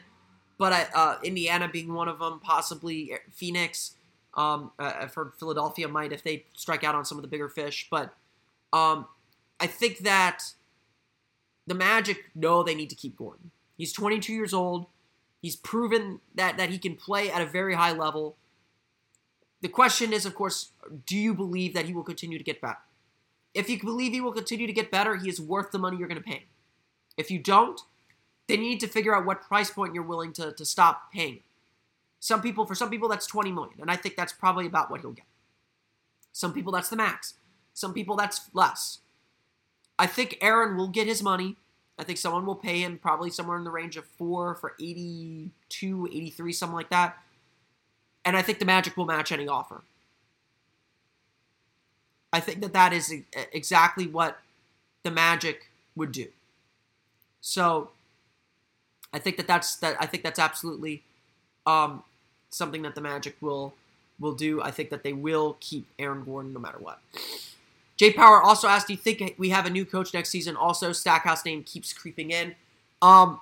but 0.61 0.73
I, 0.73 0.87
uh, 0.93 1.17
Indiana 1.23 1.67
being 1.67 1.91
one 1.91 2.07
of 2.07 2.19
them, 2.19 2.39
possibly 2.39 3.13
Phoenix. 3.31 3.95
Um, 4.35 4.69
I've 4.77 5.11
heard 5.11 5.31
Philadelphia 5.39 5.87
might 5.87 6.11
if 6.11 6.21
they 6.21 6.45
strike 6.53 6.83
out 6.83 6.93
on 6.93 7.03
some 7.03 7.17
of 7.17 7.23
the 7.23 7.27
bigger 7.27 7.49
fish, 7.49 7.87
but 7.89 8.13
um, 8.71 9.07
I 9.59 9.65
think 9.65 9.99
that 9.99 10.53
the 11.65 11.73
Magic 11.73 12.25
know 12.35 12.61
they 12.61 12.75
need 12.75 12.91
to 12.91 12.95
keep 12.95 13.17
Gordon. 13.17 13.49
He's 13.75 13.91
22 13.91 14.31
years 14.31 14.53
old. 14.53 14.85
He's 15.41 15.55
proven 15.55 16.19
that 16.35 16.57
that 16.57 16.69
he 16.69 16.77
can 16.77 16.95
play 16.95 17.31
at 17.31 17.41
a 17.41 17.47
very 17.47 17.73
high 17.73 17.93
level. 17.93 18.35
The 19.61 19.69
question 19.69 20.11
is, 20.11 20.25
of 20.25 20.35
course, 20.35 20.71
do 21.05 21.15
you 21.15 21.33
believe 21.33 21.73
that 21.73 21.85
he 21.85 21.93
will 21.93 22.03
continue 22.03 22.37
to 22.37 22.43
get 22.43 22.61
better? 22.61 22.79
If 23.53 23.69
you 23.69 23.79
believe 23.79 24.13
he 24.13 24.21
will 24.21 24.31
continue 24.31 24.67
to 24.67 24.73
get 24.73 24.91
better, 24.91 25.15
he 25.15 25.29
is 25.29 25.39
worth 25.39 25.71
the 25.71 25.79
money 25.79 25.97
you're 25.97 26.07
going 26.07 26.21
to 26.21 26.27
pay. 26.27 26.45
If 27.17 27.29
you 27.29 27.39
don't, 27.39 27.79
then 28.47 28.61
you 28.61 28.69
need 28.69 28.79
to 28.79 28.87
figure 28.87 29.15
out 29.15 29.25
what 29.25 29.41
price 29.41 29.69
point 29.69 29.93
you're 29.93 30.03
willing 30.03 30.33
to, 30.33 30.51
to 30.53 30.65
stop 30.65 31.11
paying. 31.13 31.41
Some 32.19 32.41
people, 32.41 32.65
for 32.65 32.75
some 32.75 32.89
people, 32.89 33.09
that's 33.09 33.25
20 33.27 33.51
million, 33.51 33.75
and 33.81 33.89
I 33.89 33.95
think 33.95 34.15
that's 34.15 34.33
probably 34.33 34.65
about 34.65 34.89
what 34.89 35.01
he'll 35.01 35.11
get. 35.11 35.25
Some 36.31 36.53
people, 36.53 36.71
that's 36.71 36.89
the 36.89 36.95
max. 36.95 37.35
Some 37.73 37.93
people, 37.93 38.15
that's 38.15 38.49
less. 38.53 38.99
I 39.97 40.07
think 40.07 40.37
Aaron 40.41 40.77
will 40.77 40.87
get 40.87 41.07
his 41.07 41.21
money. 41.21 41.57
I 41.97 42.03
think 42.03 42.17
someone 42.17 42.45
will 42.45 42.55
pay 42.55 42.79
him 42.79 42.97
probably 42.97 43.29
somewhere 43.29 43.57
in 43.57 43.63
the 43.63 43.71
range 43.71 43.97
of 43.97 44.05
four 44.05 44.55
for 44.55 44.73
82, 44.79 46.09
83, 46.11 46.53
something 46.53 46.75
like 46.75 46.89
that. 46.89 47.17
And 48.23 48.37
I 48.37 48.41
think 48.41 48.59
the 48.59 48.65
Magic 48.65 48.95
will 48.95 49.05
match 49.05 49.31
any 49.31 49.47
offer. 49.47 49.81
I 52.33 52.39
think 52.39 52.61
that 52.61 52.73
that 52.73 52.93
is 52.93 53.13
exactly 53.51 54.07
what 54.07 54.39
the 55.03 55.11
Magic 55.11 55.69
would 55.95 56.11
do. 56.11 56.27
So 57.41 57.89
I 59.13 59.19
think 59.19 59.37
that 59.37 59.47
that's 59.47 59.75
that. 59.77 59.97
I 59.99 60.05
think 60.05 60.23
that's 60.23 60.39
absolutely 60.39 61.03
um, 61.65 62.03
something 62.49 62.83
that 62.83 62.95
the 62.95 63.01
Magic 63.01 63.35
will 63.41 63.73
will 64.19 64.33
do. 64.33 64.61
I 64.61 64.71
think 64.71 64.89
that 64.91 65.03
they 65.03 65.13
will 65.13 65.57
keep 65.59 65.87
Aaron 65.99 66.23
Gordon 66.23 66.53
no 66.53 66.59
matter 66.59 66.77
what. 66.77 66.99
Jay 67.97 68.13
Power 68.13 68.41
also 68.41 68.67
asked, 68.67 68.87
"Do 68.87 68.93
you 68.93 68.97
think 68.97 69.35
we 69.37 69.49
have 69.49 69.65
a 69.65 69.69
new 69.69 69.85
coach 69.85 70.13
next 70.13 70.29
season?" 70.29 70.55
Also, 70.55 70.93
Stackhouse 70.93 71.43
name 71.43 71.63
keeps 71.63 71.91
creeping 71.91 72.31
in. 72.31 72.55
Um, 73.01 73.39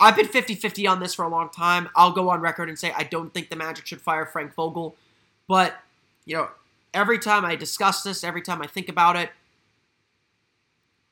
I've 0.00 0.16
been 0.16 0.26
50-50 0.26 0.90
on 0.90 1.00
this 1.00 1.14
for 1.14 1.24
a 1.24 1.28
long 1.28 1.50
time. 1.50 1.88
I'll 1.94 2.12
go 2.12 2.28
on 2.30 2.40
record 2.40 2.68
and 2.68 2.78
say 2.78 2.92
I 2.96 3.04
don't 3.04 3.32
think 3.32 3.48
the 3.48 3.56
Magic 3.56 3.86
should 3.86 4.00
fire 4.00 4.26
Frank 4.26 4.54
Vogel, 4.54 4.96
but 5.48 5.74
you 6.24 6.36
know, 6.36 6.48
every 6.92 7.18
time 7.18 7.44
I 7.44 7.56
discuss 7.56 8.02
this, 8.02 8.24
every 8.24 8.42
time 8.42 8.62
I 8.62 8.66
think 8.66 8.88
about 8.88 9.16
it, 9.16 9.30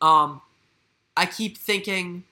um, 0.01 0.41
I 1.17 1.27
keep 1.27 1.59
thinking 1.59 2.25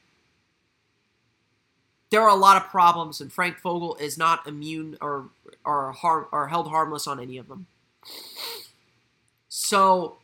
there 2.11 2.23
are 2.23 2.29
a 2.29 2.35
lot 2.35 2.57
of 2.57 2.69
problems, 2.69 3.21
and 3.21 3.33
Frank 3.33 3.61
Vogel 3.61 3.97
is 3.97 4.19
not 4.19 4.47
immune 4.47 4.97
or 5.01 5.29
or 5.65 5.95
or 6.33 6.49
held 6.49 6.69
harmless 6.69 7.07
on 7.07 7.21
any 7.21 7.39
of 7.39 7.49
them. 7.49 7.67
So, 9.49 10.17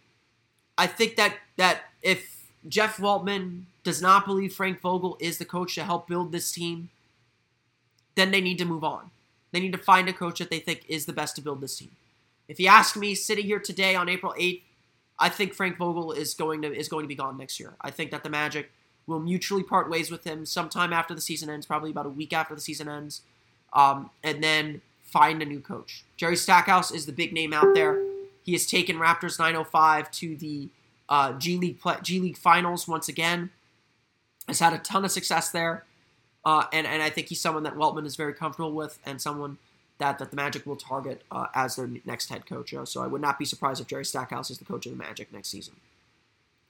I 0.77 0.87
think 0.87 1.17
that 1.17 1.37
that 1.57 1.83
if 2.03 2.47
Jeff 2.69 2.97
Weltman 2.97 3.65
does 3.87 4.03
not 4.03 4.27
believe 4.27 4.53
Frank 4.53 4.81
Vogel 4.81 5.17
is 5.21 5.39
the 5.39 5.45
coach 5.45 5.77
to 5.77 5.85
help 5.85 6.09
build 6.09 6.33
this 6.33 6.51
team, 6.51 6.91
then 8.17 8.33
they 8.33 8.41
need 8.41 8.59
to 8.59 8.65
move 8.65 8.83
on. 8.83 9.13
They 9.53 9.61
need 9.61 9.71
to 9.71 9.79
find 9.79 10.09
a 10.09 10.13
coach 10.13 10.41
that 10.41 10.51
they 10.51 10.59
think 10.59 10.85
is 10.89 11.07
the 11.07 11.13
best 11.13 11.37
to 11.37 11.41
build 11.41 11.61
this 11.61 11.79
team. 11.79 11.93
If 12.49 12.59
you 12.59 12.67
ask 12.67 12.97
me, 12.97 13.15
sitting 13.15 13.47
here 13.47 13.61
today 13.61 13.95
on 13.95 14.09
April 14.09 14.35
8th, 14.37 14.63
I 15.21 15.29
think 15.29 15.55
Frank 15.55 15.79
Vogel 15.79 16.11
is 16.11 16.35
going 16.35 16.63
to 16.63 16.77
is 16.77 16.89
going 16.89 17.05
to 17.05 17.09
be 17.09 17.15
gone 17.15 17.39
next 17.39 17.61
year. 17.61 17.75
I 17.81 17.93
think 17.93 18.11
that 18.11 18.25
the 18.25 18.29
Magic 18.29 18.73
will 19.07 19.21
mutually 19.21 19.63
part 19.63 19.89
ways 19.89 20.11
with 20.11 20.25
him 20.25 20.45
sometime 20.45 20.93
after 20.93 21.15
the 21.15 21.21
season 21.21 21.49
ends, 21.49 21.65
probably 21.65 21.93
about 21.93 22.07
a 22.07 22.11
week 22.11 22.33
after 22.33 22.57
the 22.57 22.61
season 22.61 22.89
ends, 22.89 23.23
um, 23.73 24.11
and 24.25 24.43
then 24.43 24.83
find 25.01 25.41
a 25.43 25.47
new 25.47 25.61
coach. 25.61 26.05
Jerry 26.17 26.35
Stackhouse 26.35 26.91
is 26.91 27.07
the 27.07 27.13
big 27.13 27.33
name 27.33 27.53
out 27.53 27.73
there. 27.73 28.03
He 28.43 28.53
has 28.53 28.67
taken 28.67 28.97
Raptors 28.97 29.39
905 29.39 30.11
to 30.11 30.37
the 30.37 30.71
uh, 31.09 31.35
G 31.35 31.57
League 31.57 31.79
play, 31.79 31.95
G 32.03 32.19
League 32.19 32.37
finals 32.37 32.89
once 32.89 33.09
again. 33.09 33.51
Has 34.49 34.61
had 34.61 34.73
a 34.73 34.79
ton 34.79 35.05
of 35.05 35.11
success 35.11 35.51
there, 35.51 35.85
uh, 36.45 36.65
and 36.73 36.87
and 36.87 37.03
I 37.03 37.11
think 37.11 37.29
he's 37.29 37.41
someone 37.41 37.65
that 37.65 37.75
Weltman 37.75 38.07
is 38.07 38.17
very 38.17 38.33
comfortable 38.33 38.73
with, 38.73 38.99
and 39.05 39.21
someone 39.21 39.59
that, 39.99 40.19
that 40.19 40.31
the 40.31 40.37
Magic 40.37 40.67
will 40.67 40.77
target 40.77 41.23
uh, 41.31 41.47
as 41.55 41.77
their 41.77 41.89
next 42.05 42.29
head 42.29 42.47
coach. 42.47 42.73
Uh, 42.73 42.85
so 42.85 43.03
I 43.03 43.07
would 43.07 43.21
not 43.21 43.39
be 43.39 43.45
surprised 43.45 43.81
if 43.81 43.87
Jerry 43.87 44.05
Stackhouse 44.05 44.51
is 44.51 44.59
the 44.59 44.65
coach 44.65 44.87
of 44.87 44.93
the 44.93 44.99
Magic 44.99 45.33
next 45.33 45.49
season. 45.49 45.75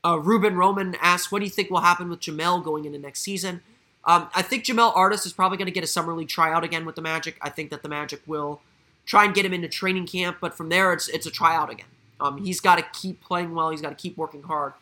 Uh, 0.05 0.19
Ruben 0.19 0.57
Roman 0.57 0.97
asks, 1.01 1.31
"What 1.31 1.41
do 1.41 1.45
you 1.45 1.51
think 1.51 1.71
will 1.71 1.81
happen 1.81 2.09
with 2.09 2.21
Jamel 2.21 2.62
going 2.65 2.85
into 2.85 2.99
next 2.99 3.21
season?" 3.21 3.62
Um, 4.05 4.29
I 4.35 4.43
think 4.43 4.65
Jamel 4.65 4.97
Artis 4.97 5.27
is 5.27 5.33
probably 5.33 5.59
going 5.59 5.67
to 5.67 5.73
get 5.73 5.83
a 5.83 5.89
summer 5.89 6.15
league 6.15 6.29
tryout 6.29 6.62
again 6.62 6.87
with 6.87 6.95
the 6.95 7.03
Magic. 7.03 7.37
I 7.43 7.51
think 7.51 7.71
that 7.71 7.83
the 7.83 7.89
Magic 7.89 8.23
will 8.27 8.61
try 9.05 9.25
and 9.25 9.35
get 9.35 9.45
him 9.45 9.53
into 9.53 9.69
training 9.69 10.07
camp, 10.07 10.39
but 10.41 10.55
from 10.55 10.69
there 10.69 10.93
it's 10.93 11.09
it's 11.09 11.27
a 11.27 11.31
tryout 11.31 11.71
again. 11.71 11.87
Um, 12.21 12.45
he's 12.45 12.61
got 12.61 12.77
to 12.77 12.85
keep 12.99 13.21
playing 13.21 13.55
well. 13.55 13.71
He's 13.71 13.83
got 13.83 13.91
to 13.91 13.97
keep 13.97 14.17
working 14.17 14.45
hard. 14.45 14.75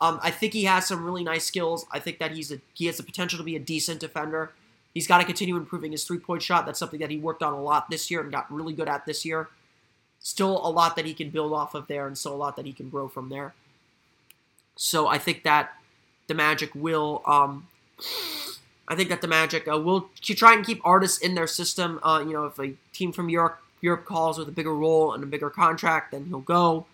Um, 0.00 0.18
I 0.22 0.30
think 0.30 0.54
he 0.54 0.64
has 0.64 0.86
some 0.86 1.04
really 1.04 1.22
nice 1.22 1.44
skills. 1.44 1.86
I 1.90 1.98
think 1.98 2.18
that 2.18 2.32
he's 2.32 2.50
a 2.50 2.60
he 2.74 2.86
has 2.86 2.96
the 2.96 3.02
potential 3.02 3.38
to 3.38 3.44
be 3.44 3.56
a 3.56 3.60
decent 3.60 4.00
defender. 4.00 4.52
He's 4.94 5.06
got 5.06 5.18
to 5.18 5.24
continue 5.24 5.56
improving 5.56 5.92
his 5.92 6.04
three 6.04 6.18
point 6.18 6.42
shot. 6.42 6.66
That's 6.66 6.78
something 6.78 7.00
that 7.00 7.10
he 7.10 7.18
worked 7.18 7.42
on 7.42 7.52
a 7.52 7.60
lot 7.60 7.90
this 7.90 8.10
year 8.10 8.20
and 8.20 8.32
got 8.32 8.50
really 8.52 8.72
good 8.72 8.88
at 8.88 9.06
this 9.06 9.24
year. 9.24 9.48
Still 10.18 10.66
a 10.66 10.70
lot 10.70 10.96
that 10.96 11.06
he 11.06 11.14
can 11.14 11.30
build 11.30 11.52
off 11.52 11.74
of 11.74 11.86
there, 11.86 12.06
and 12.06 12.16
still 12.16 12.34
a 12.34 12.36
lot 12.36 12.56
that 12.56 12.66
he 12.66 12.72
can 12.72 12.88
grow 12.88 13.08
from 13.08 13.28
there. 13.28 13.54
So 14.76 15.06
I 15.06 15.18
think 15.18 15.44
that 15.44 15.74
the 16.26 16.34
Magic 16.34 16.74
will. 16.74 17.22
Um, 17.26 17.68
I 18.88 18.96
think 18.96 19.08
that 19.10 19.20
the 19.20 19.28
Magic 19.28 19.68
uh, 19.68 19.78
will 19.78 20.08
try 20.20 20.54
and 20.54 20.64
keep 20.64 20.80
Artis 20.84 21.18
in 21.18 21.34
their 21.34 21.46
system. 21.46 22.00
Uh, 22.02 22.24
you 22.26 22.32
know, 22.32 22.46
if 22.46 22.58
a 22.58 22.74
team 22.92 23.12
from 23.12 23.28
Europe 23.28 23.58
Europe 23.80 24.04
calls 24.04 24.38
with 24.38 24.48
a 24.48 24.52
bigger 24.52 24.74
role 24.74 25.12
and 25.12 25.22
a 25.22 25.26
bigger 25.26 25.50
contract, 25.50 26.12
then 26.12 26.26
he'll 26.26 26.40
go. 26.40 26.86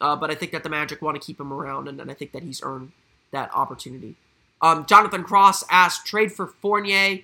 Uh, 0.00 0.16
but 0.16 0.30
I 0.30 0.34
think 0.34 0.52
that 0.52 0.62
the 0.62 0.68
Magic 0.68 1.02
want 1.02 1.20
to 1.20 1.24
keep 1.24 1.40
him 1.40 1.52
around, 1.52 1.88
and, 1.88 2.00
and 2.00 2.10
I 2.10 2.14
think 2.14 2.32
that 2.32 2.42
he's 2.42 2.62
earned 2.62 2.92
that 3.32 3.52
opportunity. 3.54 4.16
Um, 4.60 4.86
Jonathan 4.86 5.24
Cross 5.24 5.64
asked 5.70 6.06
trade 6.06 6.32
for 6.32 6.46
Fournier, 6.46 7.20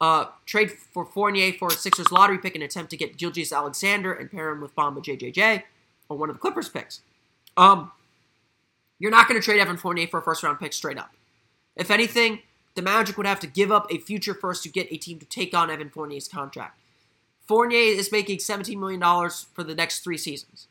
uh, 0.00 0.26
trade 0.46 0.70
for 0.72 1.04
Fournier 1.04 1.52
for 1.52 1.68
a 1.68 1.72
Sixers 1.72 2.10
lottery 2.10 2.38
pick 2.38 2.54
and 2.54 2.64
attempt 2.64 2.90
to 2.90 2.96
get 2.96 3.16
Gilgeous 3.16 3.52
Alexander 3.52 4.12
and 4.12 4.30
pair 4.30 4.50
him 4.50 4.60
with 4.60 4.74
Bamba 4.74 5.02
JJJ 5.02 5.62
or 6.08 6.16
one 6.16 6.30
of 6.30 6.36
the 6.36 6.40
Clippers 6.40 6.68
picks. 6.68 7.00
Um, 7.56 7.92
you're 8.98 9.10
not 9.10 9.28
going 9.28 9.40
to 9.40 9.44
trade 9.44 9.60
Evan 9.60 9.76
Fournier 9.76 10.06
for 10.06 10.20
a 10.20 10.22
first 10.22 10.42
round 10.42 10.58
pick 10.58 10.72
straight 10.72 10.98
up. 10.98 11.12
If 11.76 11.90
anything, 11.90 12.40
the 12.74 12.82
Magic 12.82 13.16
would 13.16 13.26
have 13.26 13.40
to 13.40 13.46
give 13.46 13.72
up 13.72 13.86
a 13.90 13.98
future 13.98 14.34
first 14.34 14.62
to 14.62 14.68
get 14.68 14.92
a 14.92 14.96
team 14.96 15.18
to 15.18 15.26
take 15.26 15.54
on 15.54 15.70
Evan 15.70 15.90
Fournier's 15.90 16.28
contract. 16.28 16.78
Fournier 17.46 17.78
is 17.78 18.12
making 18.12 18.38
$17 18.38 18.78
million 18.78 19.00
for 19.52 19.64
the 19.64 19.74
next 19.74 20.00
three 20.00 20.18
seasons. 20.18 20.68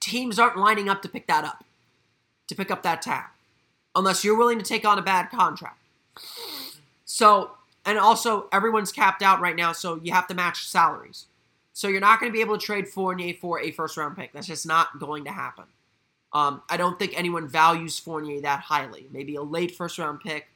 Teams 0.00 0.38
aren't 0.38 0.56
lining 0.56 0.88
up 0.88 1.02
to 1.02 1.08
pick 1.08 1.26
that 1.26 1.44
up, 1.44 1.64
to 2.46 2.54
pick 2.54 2.70
up 2.70 2.82
that 2.82 3.02
tab 3.02 3.26
unless 3.94 4.24
you're 4.24 4.36
willing 4.36 4.58
to 4.58 4.64
take 4.64 4.86
on 4.86 4.98
a 4.98 5.02
bad 5.02 5.30
contract. 5.30 5.78
So, 7.04 7.50
and 7.84 7.98
also 7.98 8.48
everyone's 8.52 8.92
capped 8.92 9.22
out 9.22 9.40
right 9.40 9.56
now, 9.56 9.72
so 9.72 10.00
you 10.02 10.12
have 10.12 10.28
to 10.28 10.34
match 10.34 10.68
salaries. 10.68 11.26
So 11.72 11.88
you're 11.88 12.00
not 12.00 12.20
going 12.20 12.30
to 12.30 12.36
be 12.36 12.40
able 12.40 12.58
to 12.58 12.64
trade 12.64 12.88
Fournier 12.88 13.34
for 13.34 13.60
a 13.60 13.70
first 13.70 13.96
round 13.96 14.16
pick. 14.16 14.32
That's 14.32 14.46
just 14.46 14.66
not 14.66 14.98
going 14.98 15.24
to 15.24 15.30
happen. 15.30 15.64
Um, 16.32 16.62
I 16.68 16.76
don't 16.76 16.98
think 16.98 17.16
anyone 17.16 17.48
values 17.48 17.98
Fournier 17.98 18.40
that 18.42 18.60
highly. 18.60 19.06
Maybe 19.12 19.36
a 19.36 19.42
late 19.42 19.74
first 19.74 19.98
round 19.98 20.20
pick, 20.20 20.48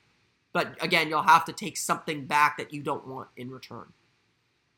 but 0.52 0.76
again, 0.81 1.09
you'll 1.09 1.22
have 1.22 1.44
to 1.46 1.52
take 1.52 1.76
something 1.76 2.26
back 2.26 2.59
that 2.59 2.72
you 2.72 2.83
don't 2.83 3.07
want 3.07 3.28
in 3.37 3.50
return. 3.50 3.87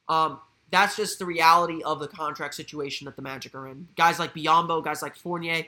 Um, 0.09 0.41
that's 0.75 0.97
just 0.97 1.21
the 1.21 1.25
reality 1.25 1.85
of 1.85 2.01
the 2.01 2.09
contract 2.09 2.53
situation 2.53 3.05
that 3.05 3.15
the 3.15 3.23
Magic 3.23 3.55
are 3.55 3.69
in. 3.69 3.87
Guys 3.97 4.19
like 4.19 4.35
Biyombo, 4.35 4.83
guys 4.83 5.03
like 5.03 5.15
Fournier, 5.15 5.67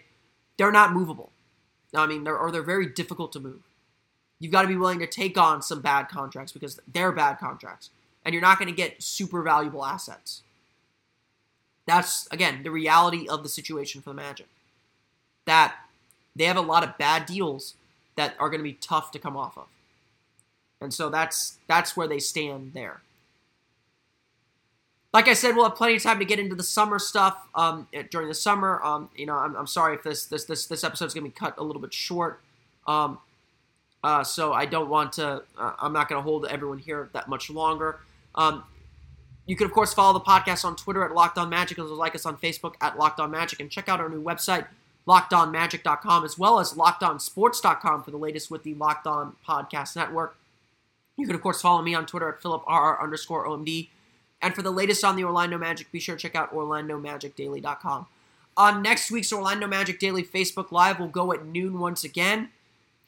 they're 0.58 0.72
not 0.72 0.92
movable. 0.92 1.30
I 1.94 2.08
mean, 2.08 2.24
they're, 2.24 2.36
or 2.36 2.50
they're 2.50 2.60
very 2.60 2.86
difficult 2.86 3.32
to 3.34 3.40
move. 3.40 3.60
You've 4.40 4.50
got 4.50 4.62
to 4.62 4.68
be 4.68 4.74
willing 4.74 4.98
to 4.98 5.06
take 5.06 5.38
on 5.38 5.62
some 5.62 5.80
bad 5.80 6.08
contracts 6.08 6.50
because 6.50 6.80
they're 6.92 7.12
bad 7.12 7.38
contracts, 7.38 7.90
and 8.24 8.34
you're 8.34 8.42
not 8.42 8.58
going 8.58 8.68
to 8.68 8.74
get 8.74 9.00
super 9.00 9.42
valuable 9.42 9.84
assets. 9.84 10.42
That's 11.86 12.26
again 12.32 12.64
the 12.64 12.72
reality 12.72 13.28
of 13.28 13.44
the 13.44 13.48
situation 13.48 14.02
for 14.02 14.10
the 14.10 14.16
Magic. 14.16 14.48
That 15.44 15.76
they 16.34 16.44
have 16.46 16.56
a 16.56 16.60
lot 16.60 16.82
of 16.82 16.98
bad 16.98 17.26
deals 17.26 17.74
that 18.16 18.34
are 18.40 18.50
going 18.50 18.58
to 18.58 18.64
be 18.64 18.72
tough 18.72 19.12
to 19.12 19.20
come 19.20 19.36
off 19.36 19.56
of, 19.56 19.68
and 20.80 20.92
so 20.92 21.08
that's 21.10 21.58
that's 21.68 21.96
where 21.96 22.08
they 22.08 22.18
stand 22.18 22.72
there. 22.74 23.02
Like 25.12 25.28
I 25.28 25.32
said, 25.32 25.54
we'll 25.54 25.64
have 25.64 25.76
plenty 25.76 25.96
of 25.96 26.02
time 26.02 26.18
to 26.18 26.24
get 26.24 26.38
into 26.38 26.54
the 26.54 26.62
summer 26.62 26.98
stuff 26.98 27.48
um, 27.54 27.88
during 28.10 28.28
the 28.28 28.34
summer. 28.34 28.82
Um, 28.82 29.08
you 29.16 29.24
know, 29.24 29.34
I'm, 29.34 29.56
I'm, 29.56 29.66
sorry 29.66 29.94
if 29.94 30.02
this 30.02 30.26
this 30.26 30.44
this 30.44 30.66
this 30.66 30.84
episode 30.84 31.06
is 31.06 31.14
going 31.14 31.24
to 31.24 31.30
be 31.30 31.34
cut 31.34 31.54
a 31.56 31.64
little 31.64 31.80
bit 31.80 31.94
short. 31.94 32.40
Um, 32.86 33.18
uh, 34.04 34.22
so 34.24 34.52
I 34.52 34.66
don't 34.66 34.90
want 34.90 35.14
to. 35.14 35.42
Uh, 35.56 35.72
I'm 35.78 35.92
not 35.92 36.08
going 36.08 36.18
to 36.18 36.22
hold 36.22 36.46
everyone 36.46 36.78
here 36.78 37.08
that 37.12 37.28
much 37.28 37.48
longer. 37.48 38.00
Um, 38.34 38.64
you 39.46 39.56
can 39.56 39.66
of 39.66 39.72
course 39.72 39.94
follow 39.94 40.12
the 40.12 40.24
podcast 40.24 40.64
on 40.64 40.76
Twitter 40.76 41.04
at 41.04 41.14
Locked 41.14 41.38
On 41.38 41.48
Magic, 41.48 41.78
well 41.78 41.86
like 41.94 42.14
us 42.14 42.26
on 42.26 42.36
Facebook 42.36 42.74
at 42.80 42.98
Locked 42.98 43.20
On 43.20 43.30
Magic, 43.30 43.60
and 43.60 43.70
check 43.70 43.88
out 43.88 44.00
our 44.00 44.08
new 44.08 44.22
website 44.22 44.66
LockedOnMagic.com 45.06 46.24
as 46.24 46.36
well 46.36 46.58
as 46.58 46.72
LockedOnSports.com 46.74 48.02
for 48.02 48.10
the 48.10 48.16
latest 48.16 48.50
with 48.50 48.64
the 48.64 48.74
Locked 48.74 49.06
On 49.06 49.36
Podcast 49.46 49.94
Network. 49.94 50.36
You 51.16 51.26
can 51.26 51.34
of 51.34 51.42
course 51.42 51.62
follow 51.62 51.80
me 51.80 51.94
on 51.94 52.06
Twitter 52.06 52.28
at 52.28 52.40
PhilipRR 52.42 53.00
underscore 53.00 53.46
OMD. 53.46 53.88
And 54.46 54.54
for 54.54 54.62
the 54.62 54.70
latest 54.70 55.02
on 55.02 55.16
the 55.16 55.24
Orlando 55.24 55.58
Magic, 55.58 55.90
be 55.90 55.98
sure 55.98 56.14
to 56.14 56.22
check 56.22 56.36
out 56.36 56.54
OrlandoMagicDaily.com. 56.54 58.06
On 58.56 58.80
next 58.80 59.10
week's 59.10 59.32
Orlando 59.32 59.66
Magic 59.66 59.98
Daily 59.98 60.22
Facebook 60.22 60.70
Live, 60.70 61.00
we'll 61.00 61.08
go 61.08 61.32
at 61.32 61.44
noon 61.44 61.80
once 61.80 62.04
again. 62.04 62.50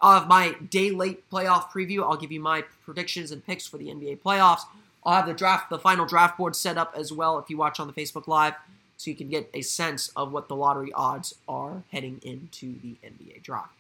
I'll 0.00 0.18
have 0.18 0.28
my 0.28 0.56
day 0.68 0.90
late 0.90 1.30
playoff 1.30 1.70
preview. 1.70 2.02
I'll 2.02 2.16
give 2.16 2.32
you 2.32 2.40
my 2.40 2.64
predictions 2.84 3.30
and 3.30 3.46
picks 3.46 3.68
for 3.68 3.78
the 3.78 3.86
NBA 3.86 4.18
playoffs. 4.18 4.62
I'll 5.04 5.14
have 5.14 5.26
the 5.28 5.32
draft, 5.32 5.70
the 5.70 5.78
final 5.78 6.06
draft 6.06 6.36
board 6.36 6.56
set 6.56 6.76
up 6.76 6.92
as 6.96 7.12
well 7.12 7.38
if 7.38 7.48
you 7.48 7.56
watch 7.56 7.78
on 7.78 7.86
the 7.86 7.92
Facebook 7.92 8.26
Live, 8.26 8.54
so 8.96 9.08
you 9.08 9.16
can 9.16 9.28
get 9.28 9.48
a 9.54 9.60
sense 9.60 10.10
of 10.16 10.32
what 10.32 10.48
the 10.48 10.56
lottery 10.56 10.92
odds 10.92 11.36
are 11.48 11.84
heading 11.92 12.20
into 12.24 12.80
the 12.82 12.96
NBA 13.06 13.44
draft. 13.44 13.70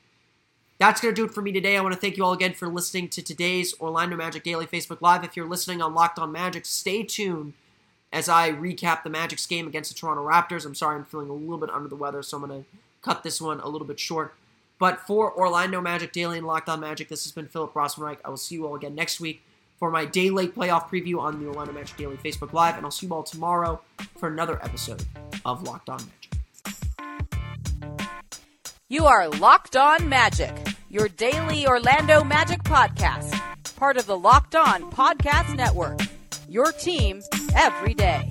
That's 0.78 1.00
going 1.00 1.12
to 1.12 1.20
do 1.20 1.24
it 1.24 1.34
for 1.34 1.42
me 1.42 1.50
today. 1.50 1.76
I 1.76 1.80
want 1.80 1.92
to 1.94 2.00
thank 2.00 2.16
you 2.16 2.24
all 2.24 2.32
again 2.32 2.54
for 2.54 2.68
listening 2.68 3.08
to 3.08 3.20
today's 3.20 3.74
Orlando 3.80 4.16
Magic 4.16 4.44
Daily 4.44 4.64
Facebook 4.64 5.00
Live. 5.00 5.24
If 5.24 5.36
you're 5.36 5.48
listening 5.48 5.82
on 5.82 5.92
Locked 5.92 6.20
On 6.20 6.30
Magic, 6.30 6.64
stay 6.66 7.02
tuned 7.02 7.54
as 8.12 8.28
I 8.28 8.52
recap 8.52 9.02
the 9.02 9.10
Magic's 9.10 9.44
game 9.44 9.66
against 9.66 9.92
the 9.92 9.98
Toronto 9.98 10.24
Raptors. 10.24 10.64
I'm 10.64 10.76
sorry 10.76 10.94
I'm 10.94 11.04
feeling 11.04 11.30
a 11.30 11.32
little 11.32 11.58
bit 11.58 11.70
under 11.70 11.88
the 11.88 11.96
weather, 11.96 12.22
so 12.22 12.36
I'm 12.36 12.46
going 12.46 12.62
to 12.62 12.68
cut 13.02 13.24
this 13.24 13.40
one 13.40 13.58
a 13.58 13.68
little 13.68 13.88
bit 13.88 13.98
short. 13.98 14.36
But 14.78 15.00
for 15.00 15.36
Orlando 15.36 15.80
Magic 15.80 16.12
Daily 16.12 16.38
and 16.38 16.46
Locked 16.46 16.68
On 16.68 16.78
Magic, 16.78 17.08
this 17.08 17.24
has 17.24 17.32
been 17.32 17.48
Philip 17.48 17.74
Rossman-Reich. 17.74 18.20
I 18.24 18.28
will 18.28 18.36
see 18.36 18.54
you 18.54 18.64
all 18.64 18.76
again 18.76 18.94
next 18.94 19.18
week 19.18 19.42
for 19.80 19.90
my 19.90 20.04
day 20.04 20.30
late 20.30 20.54
playoff 20.54 20.88
preview 20.88 21.18
on 21.18 21.40
the 21.40 21.48
Orlando 21.48 21.72
Magic 21.72 21.96
Daily 21.96 22.16
Facebook 22.18 22.52
Live, 22.52 22.76
and 22.76 22.84
I'll 22.84 22.92
see 22.92 23.08
you 23.08 23.12
all 23.12 23.24
tomorrow 23.24 23.80
for 24.16 24.28
another 24.28 24.62
episode 24.64 25.04
of 25.44 25.64
Locked 25.64 25.88
On 25.88 25.98
Magic. 25.98 26.14
You 28.90 29.04
are 29.04 29.28
Locked 29.28 29.76
On 29.76 30.08
Magic, 30.08 30.56
your 30.90 31.08
daily 31.08 31.66
Orlando 31.66 32.24
Magic 32.24 32.62
podcast, 32.62 33.38
part 33.76 33.98
of 33.98 34.06
the 34.06 34.16
Locked 34.16 34.54
On 34.54 34.90
Podcast 34.90 35.54
Network. 35.54 36.00
Your 36.48 36.72
team 36.72 37.20
every 37.54 37.92
day. 37.92 38.28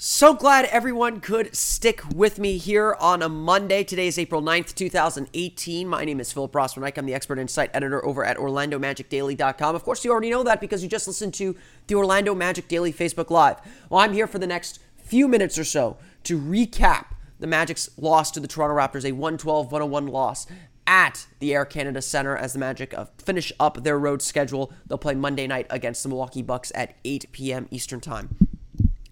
So 0.00 0.34
glad 0.34 0.66
everyone 0.66 1.20
could 1.20 1.56
stick 1.56 2.02
with 2.14 2.38
me 2.38 2.58
here 2.58 2.96
on 3.00 3.22
a 3.22 3.28
Monday. 3.28 3.84
Today 3.84 4.08
is 4.08 4.18
April 4.18 4.42
9th, 4.42 4.74
2018. 4.74 5.88
My 5.88 6.04
name 6.04 6.20
is 6.20 6.32
Philip 6.32 6.52
Rossman 6.52 6.92
I'm 6.96 7.06
the 7.06 7.14
expert 7.14 7.38
insight 7.38 7.70
editor 7.72 8.04
over 8.04 8.24
at 8.24 8.36
OrlandoMagicDaily.com. 8.36 9.74
Of 9.74 9.84
course, 9.84 10.04
you 10.04 10.10
already 10.10 10.30
know 10.30 10.42
that 10.42 10.60
because 10.60 10.82
you 10.82 10.88
just 10.88 11.06
listened 11.06 11.34
to 11.34 11.56
the 11.86 11.94
Orlando 11.94 12.34
Magic 12.34 12.68
Daily 12.68 12.92
Facebook 12.92 13.30
Live. 13.30 13.56
Well, 13.88 14.00
I'm 14.00 14.12
here 14.12 14.26
for 14.26 14.38
the 14.38 14.46
next 14.46 14.80
few 15.08 15.28
minutes 15.28 15.58
or 15.58 15.64
so 15.64 15.96
to 16.24 16.38
recap 16.38 17.06
the 17.38 17.46
Magic's 17.46 17.88
loss 17.96 18.30
to 18.32 18.40
the 18.40 18.48
Toronto 18.48 18.76
Raptors, 18.76 19.04
a 19.04 19.12
112 19.12 19.72
101 19.72 20.06
loss 20.06 20.46
at 20.86 21.26
the 21.38 21.54
Air 21.54 21.64
Canada 21.64 22.00
Center 22.00 22.36
as 22.36 22.54
the 22.54 22.58
Magic 22.58 22.96
uh, 22.96 23.06
finish 23.18 23.52
up 23.60 23.82
their 23.84 23.98
road 23.98 24.22
schedule. 24.22 24.72
They'll 24.86 24.98
play 24.98 25.14
Monday 25.14 25.46
night 25.46 25.66
against 25.70 26.02
the 26.02 26.08
Milwaukee 26.08 26.42
Bucks 26.42 26.72
at 26.74 26.94
8 27.04 27.26
p.m. 27.32 27.68
Eastern 27.70 28.00
Time. 28.00 28.36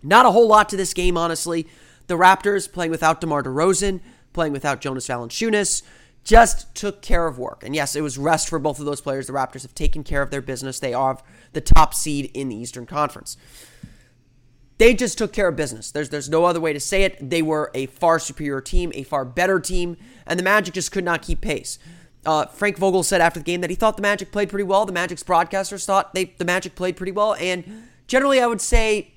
Not 0.02 0.26
a 0.26 0.30
whole 0.30 0.48
lot 0.48 0.68
to 0.70 0.76
this 0.76 0.94
game, 0.94 1.16
honestly. 1.16 1.66
The 2.06 2.16
Raptors 2.16 2.70
playing 2.70 2.90
without 2.90 3.20
DeMar 3.20 3.42
DeRozan, 3.42 4.00
playing 4.32 4.52
without 4.52 4.80
Jonas 4.80 5.08
Valanciunas, 5.08 5.82
just 6.24 6.74
took 6.74 7.02
care 7.02 7.26
of 7.26 7.38
work. 7.38 7.62
And 7.64 7.74
yes, 7.74 7.94
it 7.94 8.00
was 8.00 8.18
rest 8.18 8.48
for 8.48 8.58
both 8.58 8.80
of 8.80 8.86
those 8.86 9.00
players. 9.00 9.26
The 9.26 9.32
Raptors 9.32 9.62
have 9.62 9.74
taken 9.74 10.02
care 10.02 10.22
of 10.22 10.30
their 10.30 10.42
business. 10.42 10.80
They 10.80 10.94
are 10.94 11.18
the 11.52 11.60
top 11.60 11.94
seed 11.94 12.30
in 12.34 12.48
the 12.48 12.56
Eastern 12.56 12.86
Conference. 12.86 13.36
They 14.78 14.92
just 14.94 15.16
took 15.16 15.32
care 15.32 15.48
of 15.48 15.56
business. 15.56 15.90
There's 15.90 16.10
there's 16.10 16.28
no 16.28 16.44
other 16.44 16.60
way 16.60 16.72
to 16.72 16.80
say 16.80 17.04
it. 17.04 17.30
They 17.30 17.42
were 17.42 17.70
a 17.74 17.86
far 17.86 18.18
superior 18.18 18.60
team, 18.60 18.92
a 18.94 19.02
far 19.02 19.24
better 19.24 19.58
team, 19.58 19.96
and 20.26 20.38
the 20.38 20.44
Magic 20.44 20.74
just 20.74 20.92
could 20.92 21.04
not 21.04 21.22
keep 21.22 21.40
pace. 21.40 21.78
Uh, 22.26 22.46
Frank 22.46 22.76
Vogel 22.76 23.02
said 23.02 23.20
after 23.20 23.40
the 23.40 23.44
game 23.44 23.60
that 23.60 23.70
he 23.70 23.76
thought 23.76 23.96
the 23.96 24.02
Magic 24.02 24.32
played 24.32 24.48
pretty 24.48 24.64
well. 24.64 24.84
The 24.84 24.92
Magic's 24.92 25.22
broadcasters 25.22 25.84
thought 25.84 26.12
they 26.12 26.34
the 26.36 26.44
Magic 26.44 26.74
played 26.74 26.96
pretty 26.96 27.12
well, 27.12 27.34
and 27.34 27.88
generally, 28.06 28.40
I 28.40 28.46
would 28.46 28.60
say, 28.60 29.12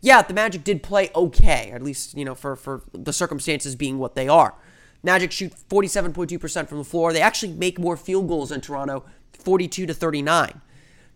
yeah, 0.00 0.22
the 0.22 0.34
Magic 0.34 0.62
did 0.62 0.82
play 0.82 1.10
okay, 1.14 1.70
at 1.72 1.82
least 1.82 2.16
you 2.16 2.24
know 2.24 2.34
for 2.34 2.54
for 2.54 2.82
the 2.92 3.12
circumstances 3.12 3.74
being 3.74 3.98
what 3.98 4.14
they 4.14 4.28
are. 4.28 4.54
Magic 5.02 5.32
shoot 5.32 5.54
47.2% 5.68 6.68
from 6.68 6.78
the 6.78 6.84
floor. 6.84 7.12
They 7.12 7.22
actually 7.22 7.54
make 7.54 7.78
more 7.78 7.96
field 7.96 8.28
goals 8.28 8.50
than 8.50 8.60
Toronto, 8.60 9.04
42 9.32 9.86
to 9.86 9.94
39. 9.94 10.60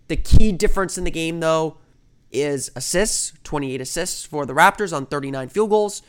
The 0.09 0.17
key 0.17 0.53
difference 0.53 0.97
in 0.97 1.05
the 1.05 1.11
game, 1.11 1.41
though, 1.41 1.77
is 2.35 2.71
assists 2.77 3.33
28 3.45 3.81
assists 3.81 4.25
for 4.25 4.45
the 4.45 4.53
Raptors 4.53 4.95
on 4.95 5.07
39 5.07 5.49
field 5.49 5.71
goals. 5.71 6.03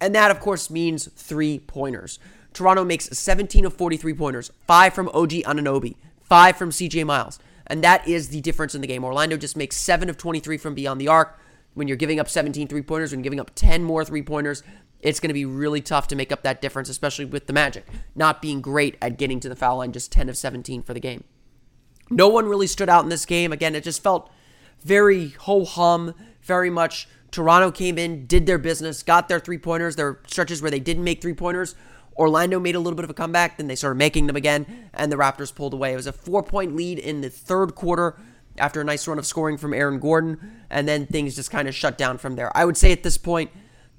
And 0.00 0.14
that, 0.14 0.30
of 0.30 0.40
course, 0.40 0.70
means 0.70 1.08
three 1.14 1.58
pointers. 1.58 2.18
Toronto 2.52 2.84
makes 2.84 3.06
17 3.06 3.64
of 3.64 3.74
43 3.74 4.14
pointers, 4.14 4.50
five 4.66 4.94
from 4.94 5.08
OG 5.08 5.30
Anunoby, 5.30 5.96
five 6.22 6.56
from 6.56 6.70
CJ 6.70 7.04
Miles. 7.04 7.38
And 7.66 7.82
that 7.82 8.06
is 8.06 8.28
the 8.28 8.40
difference 8.40 8.74
in 8.74 8.80
the 8.80 8.86
game. 8.86 9.04
Orlando 9.04 9.36
just 9.36 9.56
makes 9.56 9.76
7 9.76 10.08
of 10.08 10.16
23 10.16 10.58
from 10.58 10.74
beyond 10.74 11.00
the 11.00 11.08
arc. 11.08 11.40
When 11.74 11.88
you're 11.88 11.96
giving 11.96 12.20
up 12.20 12.28
17 12.28 12.68
three 12.68 12.82
pointers, 12.82 13.10
when 13.10 13.22
giving 13.22 13.40
up 13.40 13.50
10 13.54 13.82
more 13.82 14.04
three 14.04 14.22
pointers, 14.22 14.62
it's 15.00 15.18
going 15.20 15.28
to 15.28 15.34
be 15.34 15.44
really 15.44 15.80
tough 15.80 16.06
to 16.08 16.16
make 16.16 16.30
up 16.30 16.42
that 16.42 16.62
difference, 16.62 16.88
especially 16.88 17.24
with 17.24 17.46
the 17.46 17.52
Magic 17.52 17.86
not 18.14 18.40
being 18.40 18.60
great 18.60 18.96
at 19.02 19.18
getting 19.18 19.40
to 19.40 19.48
the 19.48 19.56
foul 19.56 19.78
line, 19.78 19.92
just 19.92 20.12
10 20.12 20.28
of 20.28 20.36
17 20.36 20.82
for 20.82 20.94
the 20.94 21.00
game. 21.00 21.24
No 22.10 22.28
one 22.28 22.46
really 22.46 22.66
stood 22.66 22.88
out 22.88 23.02
in 23.02 23.10
this 23.10 23.26
game. 23.26 23.52
Again, 23.52 23.74
it 23.74 23.82
just 23.82 24.02
felt 24.02 24.30
very 24.84 25.30
ho 25.30 25.64
hum, 25.64 26.14
very 26.42 26.70
much. 26.70 27.08
Toronto 27.30 27.72
came 27.72 27.98
in, 27.98 28.26
did 28.26 28.46
their 28.46 28.58
business, 28.58 29.02
got 29.02 29.28
their 29.28 29.40
three 29.40 29.58
pointers. 29.58 29.96
There 29.96 30.12
were 30.12 30.20
stretches 30.26 30.62
where 30.62 30.70
they 30.70 30.78
didn't 30.78 31.02
make 31.02 31.20
three 31.20 31.34
pointers. 31.34 31.74
Orlando 32.16 32.60
made 32.60 32.76
a 32.76 32.78
little 32.78 32.94
bit 32.94 33.04
of 33.04 33.10
a 33.10 33.14
comeback, 33.14 33.56
then 33.56 33.66
they 33.66 33.74
started 33.74 33.98
making 33.98 34.28
them 34.28 34.36
again, 34.36 34.88
and 34.94 35.10
the 35.10 35.16
Raptors 35.16 35.52
pulled 35.52 35.74
away. 35.74 35.92
It 35.92 35.96
was 35.96 36.06
a 36.06 36.12
four 36.12 36.44
point 36.44 36.76
lead 36.76 37.00
in 37.00 37.22
the 37.22 37.30
third 37.30 37.74
quarter 37.74 38.16
after 38.56 38.80
a 38.80 38.84
nice 38.84 39.08
run 39.08 39.18
of 39.18 39.26
scoring 39.26 39.58
from 39.58 39.74
Aaron 39.74 39.98
Gordon, 39.98 40.62
and 40.70 40.86
then 40.86 41.06
things 41.06 41.34
just 41.34 41.50
kind 41.50 41.66
of 41.66 41.74
shut 41.74 41.98
down 41.98 42.18
from 42.18 42.36
there. 42.36 42.56
I 42.56 42.64
would 42.64 42.76
say 42.76 42.92
at 42.92 43.02
this 43.02 43.18
point 43.18 43.50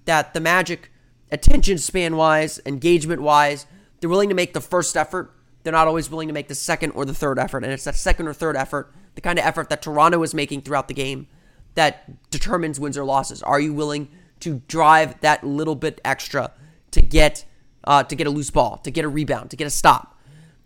that 0.06 0.34
the 0.34 0.40
Magic, 0.40 0.92
attention 1.30 1.78
span 1.78 2.16
wise, 2.16 2.62
engagement 2.66 3.22
wise, 3.22 3.66
they're 4.00 4.10
willing 4.10 4.30
to 4.30 4.36
make 4.36 4.54
the 4.54 4.62
first 4.62 4.96
effort. 4.96 5.34
They're 5.64 5.74
not 5.74 5.88
always 5.88 6.10
willing 6.10 6.30
to 6.30 6.34
make 6.34 6.48
the 6.48 6.56
second 6.56 6.92
or 6.92 7.04
the 7.04 7.14
third 7.14 7.38
effort, 7.38 7.66
and 7.66 7.74
it's 7.74 7.84
that 7.84 7.96
second 7.96 8.28
or 8.28 8.34
third 8.34 8.56
effort 8.56 8.94
the 9.16 9.22
kind 9.22 9.40
of 9.40 9.46
effort 9.46 9.70
that 9.70 9.82
Toronto 9.82 10.22
is 10.24 10.34
making 10.34 10.62
throughout 10.62 10.88
the 10.88 10.94
game 10.94 11.28
that 11.76 12.30
determines 12.30 12.80
wins 12.80 12.98
or 12.98 13.06
losses. 13.06 13.42
Are 13.44 13.60
you 13.60 13.74
willing 13.74 14.10
to 14.42 14.62
drive 14.68 15.20
that 15.22 15.44
little 15.44 15.76
bit 15.76 16.02
extra 16.04 16.52
to 16.92 17.02
get 17.02 17.46
uh, 17.84 18.04
to 18.04 18.16
get 18.16 18.28
a 18.28 18.30
loose 18.30 18.50
ball, 18.50 18.78
to 18.78 18.92
get 18.92 19.06
a 19.06 19.10
rebound, 19.10 19.52
to 19.52 19.56
get 19.56 19.68
a 19.68 19.72
stop? 19.72 20.20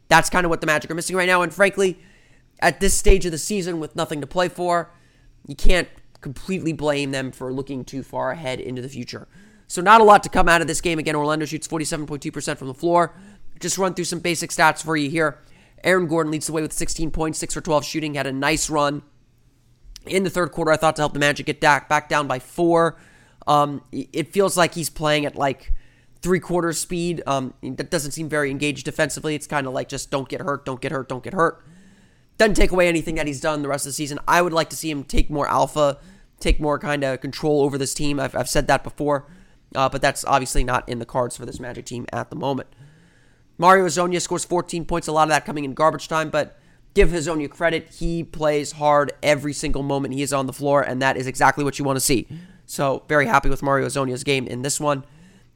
That's 0.07 0.29
kind 0.29 0.45
of 0.45 0.49
what 0.49 0.61
the 0.61 0.67
Magic 0.67 0.89
are 0.89 0.95
missing 0.95 1.15
right 1.15 1.27
now. 1.27 1.41
And 1.41 1.53
frankly, 1.53 1.99
at 2.61 2.79
this 2.79 2.97
stage 2.97 3.25
of 3.25 3.31
the 3.31 3.37
season 3.37 3.79
with 3.79 3.95
nothing 3.95 4.21
to 4.21 4.27
play 4.27 4.49
for, 4.49 4.91
you 5.47 5.55
can't 5.55 5.87
completely 6.21 6.73
blame 6.73 7.11
them 7.11 7.31
for 7.31 7.53
looking 7.53 7.85
too 7.85 8.03
far 8.03 8.31
ahead 8.31 8.59
into 8.59 8.81
the 8.81 8.89
future. 8.89 9.27
So 9.67 9.81
not 9.81 10.01
a 10.01 10.03
lot 10.03 10.23
to 10.23 10.29
come 10.29 10.49
out 10.49 10.61
of 10.61 10.67
this 10.67 10.81
game. 10.81 10.97
Again, 10.97 11.15
Orlando 11.15 11.45
shoots 11.45 11.67
47.2% 11.67 12.57
from 12.57 12.67
the 12.67 12.73
floor. 12.73 13.13
Just 13.59 13.77
run 13.77 13.93
through 13.93 14.05
some 14.05 14.19
basic 14.19 14.49
stats 14.49 14.83
for 14.83 14.97
you 14.97 15.09
here. 15.09 15.39
Aaron 15.83 16.07
Gordon 16.07 16.31
leads 16.31 16.47
the 16.47 16.53
way 16.53 16.61
with 16.61 16.73
16 16.73 17.11
points, 17.11 17.39
6 17.39 17.53
for 17.53 17.61
12 17.61 17.85
shooting, 17.85 18.13
had 18.15 18.27
a 18.27 18.31
nice 18.31 18.69
run 18.69 19.03
in 20.05 20.23
the 20.23 20.29
third 20.29 20.51
quarter. 20.51 20.71
I 20.71 20.77
thought 20.77 20.95
to 20.97 21.01
help 21.01 21.13
the 21.13 21.19
Magic 21.19 21.45
get 21.45 21.59
back 21.59 22.09
down 22.09 22.27
by 22.27 22.39
four. 22.39 22.97
Um, 23.47 23.83
it 23.91 24.31
feels 24.31 24.57
like 24.57 24.73
he's 24.73 24.89
playing 24.89 25.25
at 25.25 25.35
like 25.35 25.73
three 26.21 26.39
quarters 26.39 26.79
speed. 26.79 27.23
Um, 27.25 27.53
that 27.61 27.89
doesn't 27.89 28.11
seem 28.11 28.29
very 28.29 28.51
engaged 28.51 28.85
defensively. 28.85 29.35
It's 29.35 29.47
kind 29.47 29.67
of 29.67 29.73
like 29.73 29.89
just 29.89 30.11
don't 30.11 30.27
get 30.27 30.41
hurt, 30.41 30.65
don't 30.65 30.81
get 30.81 30.91
hurt, 30.91 31.09
don't 31.09 31.23
get 31.23 31.33
hurt. 31.33 31.63
Doesn't 32.37 32.55
take 32.55 32.71
away 32.71 32.87
anything 32.87 33.15
that 33.15 33.27
he's 33.27 33.41
done 33.41 33.61
the 33.61 33.67
rest 33.67 33.85
of 33.85 33.89
the 33.89 33.93
season. 33.95 34.19
I 34.27 34.41
would 34.41 34.53
like 34.53 34.69
to 34.69 34.75
see 34.75 34.89
him 34.89 35.03
take 35.03 35.29
more 35.29 35.47
alpha, 35.47 35.97
take 36.39 36.59
more 36.59 36.79
kind 36.79 37.03
of 37.03 37.19
control 37.19 37.61
over 37.61 37.77
this 37.77 37.93
team. 37.93 38.19
I've, 38.19 38.35
I've 38.35 38.49
said 38.49 38.67
that 38.67 38.83
before, 38.83 39.27
uh, 39.75 39.89
but 39.89 40.01
that's 40.01 40.23
obviously 40.25 40.63
not 40.63 40.87
in 40.87 40.99
the 40.99 41.05
cards 41.05 41.35
for 41.35 41.45
this 41.45 41.59
Magic 41.59 41.85
team 41.85 42.05
at 42.13 42.29
the 42.29 42.37
moment. 42.37 42.69
Mario 43.59 43.85
Hezonja 43.85 44.21
scores 44.21 44.45
14 44.45 44.85
points, 44.85 45.07
a 45.07 45.11
lot 45.11 45.23
of 45.23 45.29
that 45.29 45.45
coming 45.45 45.65
in 45.65 45.73
garbage 45.73 46.07
time, 46.07 46.29
but 46.29 46.57
give 46.93 47.09
Hezonja 47.09 47.49
credit. 47.49 47.89
He 47.89 48.23
plays 48.23 48.71
hard 48.71 49.11
every 49.21 49.51
single 49.51 49.83
moment 49.83 50.13
he 50.13 50.21
is 50.21 50.31
on 50.31 50.47
the 50.47 50.53
floor, 50.53 50.81
and 50.81 51.01
that 51.01 51.17
is 51.17 51.27
exactly 51.27 51.65
what 51.65 51.77
you 51.77 51.83
want 51.83 51.97
to 51.97 52.01
see. 52.01 52.25
So, 52.65 53.03
very 53.09 53.25
happy 53.25 53.49
with 53.49 53.61
Mario 53.61 53.85
Hezonja's 53.85 54.23
game 54.23 54.47
in 54.47 54.61
this 54.61 54.79
one. 54.79 55.03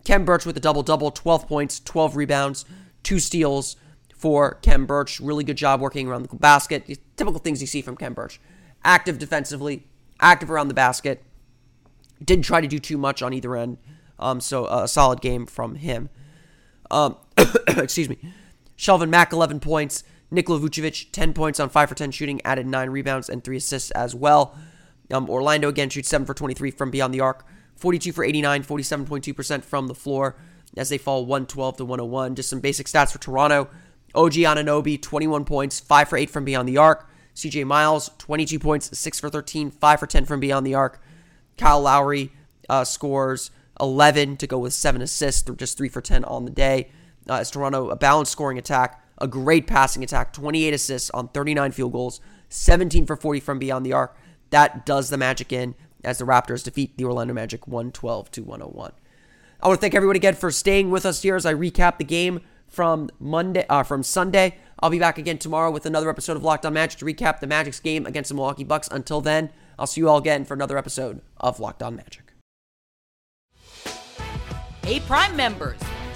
Khem 0.03 0.25
Birch 0.25 0.45
with 0.45 0.57
a 0.57 0.59
double 0.59 0.83
double, 0.83 1.11
12 1.11 1.47
points, 1.47 1.79
12 1.79 2.17
rebounds, 2.17 2.65
two 3.03 3.19
steals 3.19 3.77
for 4.13 4.55
Khem 4.55 4.85
Birch. 4.85 5.21
Really 5.21 5.45
good 5.45 5.55
job 5.55 5.79
working 5.79 6.05
around 6.05 6.23
the 6.23 6.35
basket. 6.35 6.85
Typical 7.15 7.39
things 7.39 7.61
you 7.61 7.67
see 7.67 7.81
from 7.81 7.95
Khem 7.95 8.13
Birch. 8.13 8.41
Active 8.83 9.17
defensively, 9.17 9.87
active 10.19 10.51
around 10.51 10.67
the 10.67 10.73
basket. 10.73 11.23
Didn't 12.21 12.43
try 12.43 12.59
to 12.59 12.67
do 12.67 12.79
too 12.79 12.97
much 12.97 13.21
on 13.21 13.33
either 13.33 13.55
end. 13.55 13.77
Um, 14.19 14.41
so, 14.41 14.65
a 14.65 14.89
solid 14.89 15.21
game 15.21 15.45
from 15.45 15.75
him. 15.75 16.09
Um, 16.91 17.15
excuse 17.67 18.09
me. 18.09 18.17
Shelvin 18.77 19.09
Mack, 19.09 19.31
11 19.31 19.59
points. 19.59 20.03
Nikola 20.31 20.59
Vucevic, 20.59 21.11
10 21.11 21.33
points 21.33 21.59
on 21.59 21.69
5 21.69 21.89
for 21.89 21.95
10 21.95 22.11
shooting, 22.11 22.41
added 22.43 22.65
9 22.65 22.89
rebounds 22.89 23.29
and 23.29 23.43
3 23.43 23.57
assists 23.57 23.91
as 23.91 24.15
well. 24.15 24.57
Um, 25.11 25.29
Orlando 25.29 25.69
again 25.69 25.89
shoots 25.89 26.09
7 26.09 26.25
for 26.25 26.33
23 26.33 26.71
from 26.71 26.89
beyond 26.89 27.13
the 27.13 27.19
arc, 27.19 27.45
42 27.75 28.11
for 28.11 28.23
89, 28.23 28.63
47.2% 28.63 29.63
from 29.63 29.87
the 29.87 29.93
floor 29.93 30.35
as 30.75 30.89
they 30.89 30.97
fall 30.97 31.25
112 31.25 31.77
to 31.77 31.85
101. 31.85 32.35
Just 32.35 32.49
some 32.49 32.59
basic 32.59 32.87
stats 32.87 33.11
for 33.11 33.19
Toronto. 33.19 33.69
OG 34.15 34.33
Anunoby, 34.33 34.99
21 34.99 35.45
points, 35.45 35.79
5 35.79 36.09
for 36.09 36.17
8 36.17 36.29
from 36.29 36.45
beyond 36.45 36.67
the 36.67 36.77
arc. 36.77 37.09
CJ 37.35 37.65
Miles, 37.65 38.11
22 38.17 38.59
points, 38.59 38.97
6 38.97 39.19
for 39.19 39.29
13, 39.29 39.71
5 39.71 39.99
for 39.99 40.07
10 40.07 40.25
from 40.25 40.39
beyond 40.39 40.65
the 40.65 40.75
arc. 40.75 41.01
Kyle 41.57 41.81
Lowry 41.81 42.31
uh, 42.69 42.83
scores 42.83 43.51
11 43.79 44.37
to 44.37 44.47
go 44.47 44.59
with 44.59 44.73
7 44.73 45.01
assists, 45.01 45.49
just 45.57 45.77
3 45.77 45.89
for 45.89 46.01
10 46.01 46.23
on 46.25 46.45
the 46.45 46.51
day. 46.51 46.91
Uh, 47.29 47.35
as 47.35 47.51
Toronto, 47.51 47.89
a 47.89 47.95
balanced 47.95 48.31
scoring 48.31 48.57
attack, 48.57 49.03
a 49.17 49.27
great 49.27 49.67
passing 49.67 50.03
attack, 50.03 50.33
28 50.33 50.73
assists 50.73 51.09
on 51.11 51.29
39 51.29 51.71
field 51.71 51.91
goals, 51.93 52.19
17 52.49 53.05
for 53.05 53.15
40 53.15 53.39
from 53.39 53.59
beyond 53.59 53.85
the 53.85 53.93
arc. 53.93 54.17
That 54.49 54.85
does 54.85 55.09
the 55.09 55.17
Magic 55.17 55.51
in 55.53 55.75
as 56.03 56.17
the 56.17 56.25
Raptors 56.25 56.63
defeat 56.63 56.97
the 56.97 57.05
Orlando 57.05 57.33
Magic 57.33 57.67
112 57.67 58.31
to 58.31 58.43
101. 58.43 58.91
I 59.61 59.67
want 59.67 59.79
to 59.79 59.81
thank 59.81 59.95
everyone 59.95 60.17
again 60.17 60.35
for 60.35 60.51
staying 60.51 60.91
with 60.91 61.05
us 61.05 61.21
here 61.21 61.35
as 61.35 61.45
I 61.45 61.53
recap 61.53 61.97
the 61.97 62.03
game 62.03 62.41
from 62.67 63.09
Monday, 63.19 63.65
uh, 63.69 63.83
from 63.83 64.03
Sunday. 64.03 64.57
I'll 64.79 64.89
be 64.89 64.99
back 64.99 65.17
again 65.17 65.37
tomorrow 65.37 65.71
with 65.71 65.85
another 65.85 66.09
episode 66.09 66.35
of 66.35 66.43
Locked 66.43 66.65
On 66.65 66.73
Magic 66.73 66.99
to 66.99 67.05
recap 67.05 67.39
the 67.39 67.47
Magic's 67.47 67.79
game 67.79 68.05
against 68.05 68.27
the 68.27 68.35
Milwaukee 68.35 68.65
Bucks. 68.65 68.89
Until 68.91 69.21
then, 69.21 69.51
I'll 69.79 69.87
see 69.87 70.01
you 70.01 70.09
all 70.09 70.17
again 70.17 70.43
for 70.43 70.53
another 70.53 70.77
episode 70.77 71.21
of 71.37 71.59
Locked 71.59 71.81
On 71.81 71.95
Magic. 71.95 72.33
Hey, 74.83 74.99
Prime 74.99 75.35
members, 75.37 75.79